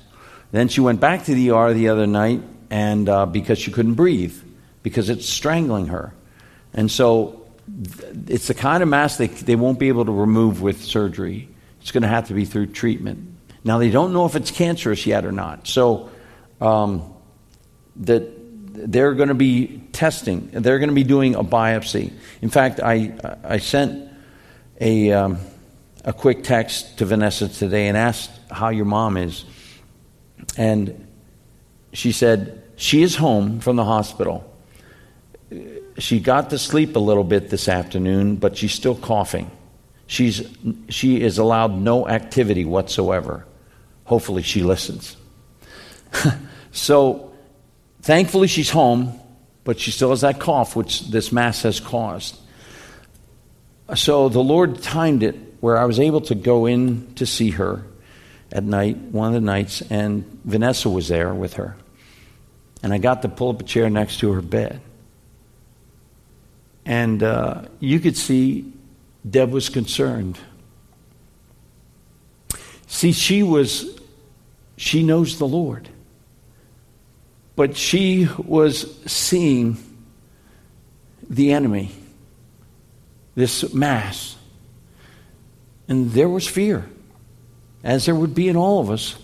Then 0.51 0.69
she 0.69 0.79
went 0.79 1.01
back 1.01 1.25
to 1.25 1.35
the 1.35 1.51
ER 1.51 1.73
the 1.73 1.89
other 1.89 2.07
night, 2.07 2.41
and 2.69 3.09
uh, 3.09 3.25
because 3.25 3.59
she 3.59 3.71
couldn't 3.71 3.95
breathe, 3.95 4.37
because 4.85 5.09
it's 5.09 5.27
strangling 5.27 5.87
her, 5.87 6.13
and 6.71 6.91
so 6.91 7.43
it's 8.27 8.45
the 8.47 8.53
kind 8.53 8.83
of 8.83 8.89
mass 8.89 9.17
they, 9.17 9.25
they 9.25 9.55
won't 9.55 9.79
be 9.79 9.87
able 9.87 10.05
to 10.05 10.11
remove 10.11 10.61
with 10.61 10.83
surgery. 10.83 11.49
It's 11.81 11.91
going 11.91 12.03
to 12.03 12.07
have 12.07 12.27
to 12.27 12.35
be 12.35 12.45
through 12.45 12.67
treatment. 12.67 13.35
Now, 13.63 13.79
they 13.79 13.89
don't 13.89 14.13
know 14.13 14.27
if 14.27 14.35
it's 14.35 14.51
cancerous 14.51 15.07
yet 15.07 15.25
or 15.25 15.31
not. 15.31 15.67
So, 15.67 16.11
um, 16.61 17.15
that 17.97 18.31
they're 18.91 19.15
going 19.15 19.29
to 19.29 19.33
be 19.33 19.81
testing, 19.91 20.49
they're 20.51 20.77
going 20.77 20.89
to 20.89 20.95
be 20.95 21.03
doing 21.03 21.33
a 21.33 21.43
biopsy. 21.43 22.13
In 22.43 22.49
fact, 22.49 22.79
I, 22.79 23.39
I 23.43 23.57
sent 23.57 24.11
a, 24.79 25.11
um, 25.13 25.39
a 26.03 26.13
quick 26.13 26.43
text 26.43 26.99
to 26.99 27.05
Vanessa 27.05 27.49
today 27.49 27.87
and 27.87 27.97
asked 27.97 28.29
how 28.51 28.69
your 28.69 28.85
mom 28.85 29.17
is. 29.17 29.45
And 30.57 31.07
she 31.91 32.11
said, 32.11 32.61
She 32.75 33.01
is 33.01 33.15
home 33.15 33.61
from 33.61 33.77
the 33.77 33.85
hospital 33.85 34.51
she 35.97 36.19
got 36.19 36.49
to 36.49 36.57
sleep 36.57 36.95
a 36.95 36.99
little 36.99 37.23
bit 37.23 37.49
this 37.49 37.67
afternoon, 37.67 38.35
but 38.35 38.57
she's 38.57 38.73
still 38.73 38.95
coughing. 38.95 39.49
She's, 40.07 40.47
she 40.89 41.21
is 41.21 41.37
allowed 41.37 41.73
no 41.73 42.07
activity 42.07 42.65
whatsoever. 42.65 43.45
Hopefully, 44.05 44.43
she 44.43 44.61
listens. 44.61 45.17
so, 46.71 47.33
thankfully, 48.01 48.47
she's 48.47 48.69
home, 48.69 49.19
but 49.63 49.79
she 49.79 49.91
still 49.91 50.11
has 50.11 50.21
that 50.21 50.39
cough, 50.39 50.75
which 50.75 51.01
this 51.09 51.31
Mass 51.31 51.63
has 51.63 51.79
caused. 51.79 52.37
So, 53.95 54.29
the 54.29 54.43
Lord 54.43 54.81
timed 54.81 55.23
it 55.23 55.35
where 55.59 55.77
I 55.77 55.85
was 55.85 55.99
able 55.99 56.21
to 56.21 56.35
go 56.35 56.67
in 56.67 57.13
to 57.15 57.25
see 57.25 57.51
her 57.51 57.83
at 58.51 58.63
night, 58.63 58.97
one 58.97 59.29
of 59.29 59.33
the 59.33 59.41
nights, 59.41 59.81
and 59.89 60.23
Vanessa 60.43 60.89
was 60.89 61.07
there 61.07 61.33
with 61.33 61.55
her. 61.55 61.75
And 62.83 62.93
I 62.93 62.99
got 62.99 63.23
to 63.23 63.29
pull 63.29 63.49
up 63.49 63.61
a 63.61 63.63
chair 63.63 63.89
next 63.89 64.19
to 64.19 64.31
her 64.33 64.41
bed. 64.41 64.81
And 66.85 67.23
uh, 67.23 67.63
you 67.79 67.99
could 67.99 68.15
see 68.15 68.71
Deb 69.27 69.51
was 69.51 69.69
concerned. 69.69 70.37
See, 72.87 73.11
she 73.11 73.41
was, 73.43 73.99
she 74.77 75.03
knows 75.03 75.39
the 75.39 75.47
Lord. 75.47 75.89
But 77.55 77.75
she 77.75 78.27
was 78.37 79.01
seeing 79.05 79.77
the 81.29 81.53
enemy, 81.53 81.91
this 83.33 83.73
mass. 83.73 84.35
And 85.87 86.11
there 86.11 86.29
was 86.29 86.47
fear, 86.47 86.87
as 87.83 88.05
there 88.05 88.15
would 88.15 88.35
be 88.35 88.47
in 88.47 88.55
all 88.55 88.79
of 88.79 88.89
us 88.89 89.17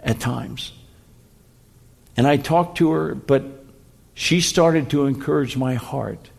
at 0.00 0.18
times. 0.18 0.72
And 2.16 2.26
I 2.26 2.36
talked 2.36 2.78
to 2.78 2.90
her, 2.90 3.14
but 3.14 3.44
she 4.14 4.40
started 4.40 4.90
to 4.90 5.06
encourage 5.06 5.56
my 5.56 5.74
heart. 5.74 6.30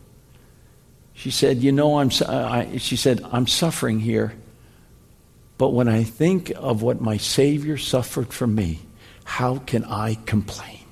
She 1.20 1.32
said, 1.32 1.62
You 1.62 1.74
know, 1.74 2.00
I'm, 2.00 2.12
I, 2.30 2.78
she 2.78 2.96
said, 2.96 3.26
I'm 3.30 3.46
suffering 3.46 4.00
here. 4.00 4.32
But 5.58 5.72
when 5.72 5.90
I 5.90 6.06
think 6.06 6.54
of 6.56 6.82
what 6.82 7.02
my 7.02 7.18
Savior 7.18 7.78
suffered 7.78 8.32
for 8.32 8.48
me, 8.48 8.80
how 9.26 9.58
can 9.58 9.84
I 9.84 10.16
complain? 10.26 10.86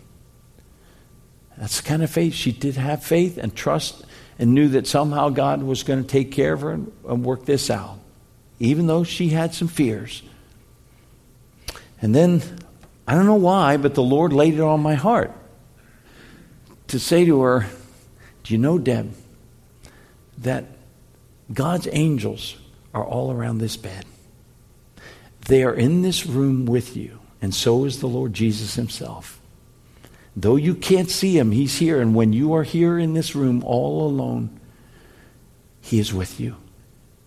That's 1.57 1.79
the 1.79 1.87
kind 1.87 2.03
of 2.03 2.09
faith. 2.09 2.33
She 2.33 2.51
did 2.51 2.75
have 2.75 3.05
faith 3.05 3.37
and 3.37 3.55
trust 3.55 4.05
and 4.37 4.53
knew 4.53 4.67
that 4.67 4.85
somehow 4.85 5.29
God 5.29 5.63
was 5.63 5.83
going 5.83 6.03
to 6.03 6.07
take 6.07 6.33
care 6.33 6.51
of 6.51 6.59
her 6.59 6.71
and, 6.71 6.91
and 7.07 7.23
work 7.23 7.45
this 7.45 7.69
out, 7.69 7.97
even 8.59 8.85
though 8.85 9.05
she 9.05 9.29
had 9.29 9.53
some 9.53 9.69
fears. 9.69 10.23
And 12.01 12.13
then, 12.13 12.41
I 13.07 13.15
don't 13.15 13.27
know 13.27 13.35
why, 13.35 13.77
but 13.77 13.95
the 13.95 14.03
Lord 14.03 14.33
laid 14.33 14.55
it 14.55 14.59
on 14.59 14.81
my 14.81 14.95
heart 14.95 15.31
to 16.89 16.99
say 16.99 17.23
to 17.23 17.41
her, 17.43 17.65
Do 18.43 18.53
you 18.53 18.57
know, 18.57 18.77
Deb? 18.77 19.13
That 20.37 20.65
God's 21.53 21.87
angels 21.91 22.55
are 22.93 23.05
all 23.05 23.31
around 23.31 23.57
this 23.57 23.77
bed. 23.77 24.05
They 25.47 25.63
are 25.63 25.73
in 25.73 26.01
this 26.01 26.25
room 26.25 26.65
with 26.65 26.97
you, 26.97 27.19
and 27.41 27.53
so 27.53 27.85
is 27.85 27.99
the 27.99 28.07
Lord 28.07 28.33
Jesus 28.33 28.75
himself. 28.75 29.39
Though 30.35 30.55
you 30.55 30.75
can't 30.75 31.09
see 31.09 31.37
him, 31.37 31.51
he's 31.51 31.77
here. 31.79 31.99
And 31.99 32.13
when 32.13 32.31
you 32.31 32.53
are 32.53 32.63
here 32.63 32.99
in 32.99 33.13
this 33.15 33.33
room 33.33 33.63
all 33.63 34.05
alone, 34.05 34.59
he 35.81 35.99
is 35.99 36.13
with 36.13 36.39
you. 36.39 36.57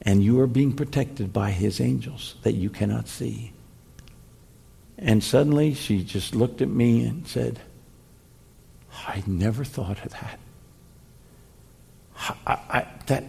And 0.03 0.23
you 0.23 0.38
are 0.40 0.46
being 0.46 0.73
protected 0.73 1.33
by 1.33 1.51
his 1.51 1.81
angels 1.81 2.37
that 2.42 2.55
you 2.55 2.70
cannot 2.70 3.09
see. 3.09 3.53
And 4.96 5.25
suddenly 5.25 5.75
she 5.75 6.05
just 6.05 6.35
looked 6.35 6.62
at 6.62 6.68
me 6.68 7.05
and 7.05 7.27
said, 7.27 7.61
I 9.07 9.25
never 9.27 9.64
thought 9.64 10.05
of 10.05 10.12
that. 10.12 10.38
I, 12.20 12.35
I, 12.46 12.87
that, 13.06 13.24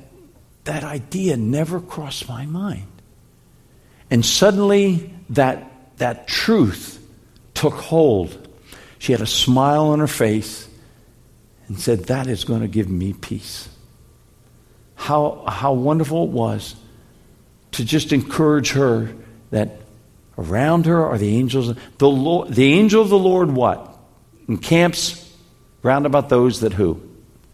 that 0.66 0.84
idea 0.84 1.38
never 1.38 1.80
crossed 1.80 2.28
my 2.28 2.46
mind. 2.46 2.88
And 4.10 4.26
suddenly, 4.26 5.14
that, 5.30 5.98
that 5.98 6.28
truth 6.28 7.00
took 7.54 7.74
hold. 7.74 8.48
She 9.00 9.14
had 9.14 9.22
a 9.22 9.28
smile 9.28 9.88
on 9.88 10.00
her 10.00 10.08
face 10.08 10.68
and 11.68 11.80
said, 11.80 12.06
That 12.06 12.28
is 12.28 12.44
going 12.44 12.62
to 12.62 12.68
give 12.68 12.90
me 12.90 13.14
peace. 13.14 13.70
How, 14.96 15.44
how 15.48 15.74
wonderful 15.74 16.26
it 16.26 16.30
was 16.30 16.76
to 17.72 17.86
just 17.86 18.12
encourage 18.12 18.74
her 18.74 19.16
that 19.52 19.78
around 20.38 20.86
her 20.86 21.06
are 21.06 21.18
the 21.18 21.38
angels. 21.38 21.74
The, 21.98 22.10
Lord, 22.10 22.50
the 22.50 22.74
angel 22.74 23.02
of 23.02 23.10
the 23.10 23.18
Lord, 23.18 23.52
what? 23.52 23.98
Encamps 24.48 25.34
round 25.82 26.06
about 26.06 26.30
those 26.30 26.60
that 26.60 26.74
who? 26.74 27.02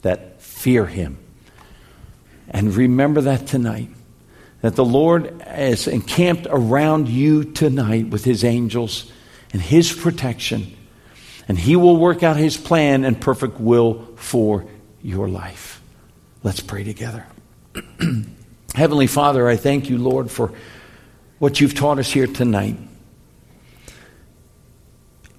That 0.02 0.42
fear 0.42 0.86
him. 0.86 1.18
And 2.50 2.76
remember 2.76 3.22
that 3.22 3.48
tonight. 3.48 3.90
That 4.62 4.76
the 4.76 4.86
Lord 4.86 5.44
is 5.56 5.88
encamped 5.88 6.48
around 6.50 7.10
you 7.10 7.44
tonight 7.44 8.08
with 8.10 8.24
his 8.24 8.44
angels 8.44 9.12
and 9.54 9.62
his 9.62 9.92
protection. 9.94 10.76
And 11.48 11.58
he 11.58 11.76
will 11.76 11.98
work 11.98 12.24
out 12.24 12.38
his 12.38 12.58
plan 12.58 13.04
and 13.04 13.20
perfect 13.20 13.60
will 13.60 14.06
for 14.16 14.66
your 15.02 15.28
life. 15.28 15.82
Let's 16.44 16.60
pray 16.60 16.84
together. 16.84 17.26
Heavenly 18.74 19.08
Father, 19.08 19.48
I 19.48 19.56
thank 19.56 19.90
you, 19.90 19.98
Lord, 19.98 20.32
for 20.32 20.54
what 21.40 21.60
you've 21.60 21.76
taught 21.76 22.00
us 22.00 22.12
here 22.12 22.28
tonight. 22.28 22.78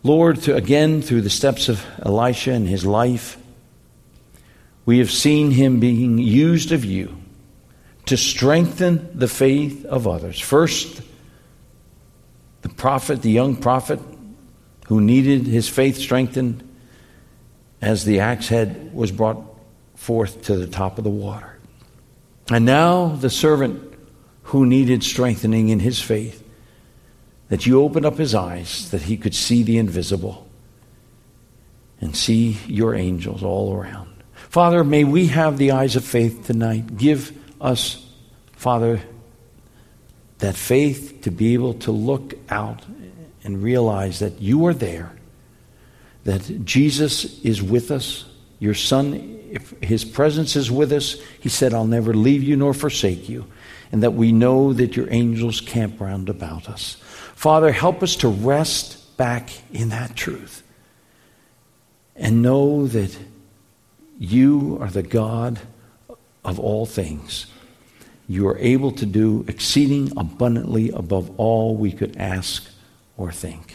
Lord, 0.03 0.42
to, 0.42 0.55
again, 0.55 1.03
through 1.03 1.23
the 1.23 1.31
steps 1.31 1.68
of 1.68 1.85
Elisha 2.05 2.53
and 2.53 2.68
his 2.68 2.85
life, 2.85 3.38
we 4.88 5.01
have 5.01 5.11
seen 5.11 5.51
him 5.51 5.81
being 5.81 6.16
used 6.16 6.72
of 6.72 6.83
you 6.83 7.14
to 8.07 8.16
strengthen 8.16 9.11
the 9.12 9.29
faith 9.29 9.85
of 9.85 10.09
others. 10.09 10.40
First, 10.40 11.03
the 12.62 12.70
prophet, 12.70 13.20
the 13.20 13.31
young 13.31 13.55
prophet, 13.55 14.01
who 14.87 15.03
needed 15.03 15.46
his 15.46 15.68
faith 15.68 15.98
strengthened 15.98 16.66
as 17.83 18.07
the 18.07 18.20
axe 18.20 18.48
head 18.48 18.94
was 18.94 19.12
brought 19.12 19.44
forth 19.94 20.44
to 20.44 20.57
the 20.57 20.66
top 20.66 20.96
of 20.96 21.05
the 21.05 21.11
water. 21.11 21.59
And 22.51 22.64
now 22.64 23.09
the 23.09 23.29
servant 23.29 23.92
who 24.44 24.64
needed 24.64 25.05
strengthening 25.05 25.68
in 25.68 25.81
his 25.81 26.01
faith, 26.01 26.42
that 27.51 27.66
you 27.66 27.83
opened 27.83 28.07
up 28.07 28.16
his 28.16 28.35
eyes 28.35 28.90
that 28.90 29.03
he 29.03 29.18
could 29.18 29.35
see 29.35 29.62
the 29.62 29.77
invisible 29.77 30.48
and 32.01 32.16
see 32.16 32.57
your 32.66 32.94
angels 32.94 33.42
all 33.42 33.74
around. 33.74 34.08
Father, 34.48 34.83
may 34.83 35.05
we 35.05 35.27
have 35.27 35.59
the 35.59 35.72
eyes 35.72 35.96
of 35.96 36.05
faith 36.05 36.46
tonight. 36.46 36.96
Give 36.96 37.37
us, 37.61 38.07
Father, 38.53 39.01
that 40.38 40.55
faith 40.55 41.22
to 41.22 41.31
be 41.31 41.55
able 41.55 41.74
to 41.74 41.92
look 41.92 42.35
out 42.48 42.85
and 43.44 43.62
realize 43.62 44.20
that 44.20 44.40
you 44.40 44.66
are 44.66 44.74
there, 44.74 45.12
that 46.24 46.64
Jesus 46.64 47.40
is 47.42 47.62
with 47.62 47.90
us, 47.90 48.24
your 48.59 48.74
Son, 48.74 49.38
if 49.51 49.70
his 49.83 50.05
presence 50.05 50.57
is 50.57 50.70
with 50.70 50.92
us, 50.92 51.20
he 51.40 51.48
said, 51.48 51.72
I'll 51.72 51.87
never 51.87 52.12
leave 52.14 52.42
you 52.42 52.57
nor 52.57 52.74
forsake 52.74 53.29
you, 53.29 53.46
and 53.92 54.03
that 54.03 54.14
we 54.14 54.33
know 54.33 54.72
that 54.72 54.96
your 54.96 55.12
angels 55.12 55.61
camp 55.61 56.01
round 56.01 56.29
about 56.29 56.68
us. 56.68 56.96
Father, 57.35 57.72
help 57.72 58.03
us 58.03 58.16
to 58.16 58.29
rest 58.29 59.16
back 59.16 59.51
in 59.72 59.90
that 59.90 60.16
truth 60.16 60.62
and 62.16 62.42
know 62.42 62.87
that 62.87 63.16
you 64.18 64.78
are 64.81 64.90
the 64.90 65.02
God 65.02 65.61
of 66.44 66.59
all 66.59 66.87
things. 66.87 67.46
You 68.28 68.48
are 68.48 68.59
able 68.59 68.92
to 68.92 69.07
do 69.07 69.44
exceeding 69.48 70.12
abundantly 70.16 70.90
above 70.90 71.31
all 71.38 71.76
we 71.76 71.92
could 71.92 72.16
ask 72.16 72.68
or 73.16 73.33
think. 73.33 73.74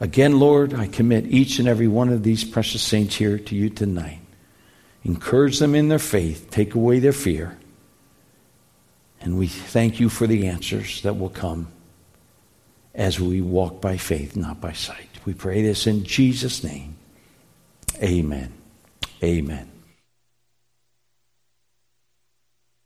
Again, 0.00 0.38
Lord, 0.40 0.74
I 0.74 0.86
commit 0.86 1.26
each 1.26 1.58
and 1.58 1.68
every 1.68 1.88
one 1.88 2.08
of 2.08 2.22
these 2.22 2.44
precious 2.44 2.82
saints 2.82 3.16
here 3.16 3.38
to 3.38 3.54
you 3.54 3.68
tonight. 3.68 4.20
Encourage 5.04 5.58
them 5.58 5.74
in 5.74 5.88
their 5.88 5.98
faith, 5.98 6.48
take 6.50 6.74
away 6.74 6.98
their 6.98 7.12
fear. 7.12 7.58
And 9.20 9.38
we 9.38 9.46
thank 9.46 10.00
you 10.00 10.08
for 10.08 10.26
the 10.26 10.48
answers 10.48 11.02
that 11.02 11.18
will 11.18 11.28
come 11.28 11.68
as 12.94 13.20
we 13.20 13.40
walk 13.40 13.80
by 13.80 13.96
faith, 13.96 14.36
not 14.36 14.60
by 14.60 14.72
sight. 14.72 15.08
We 15.24 15.34
pray 15.34 15.62
this 15.62 15.86
in 15.86 16.04
Jesus' 16.04 16.64
name. 16.64 16.96
Amen. 18.02 18.61
Amen. 19.22 19.71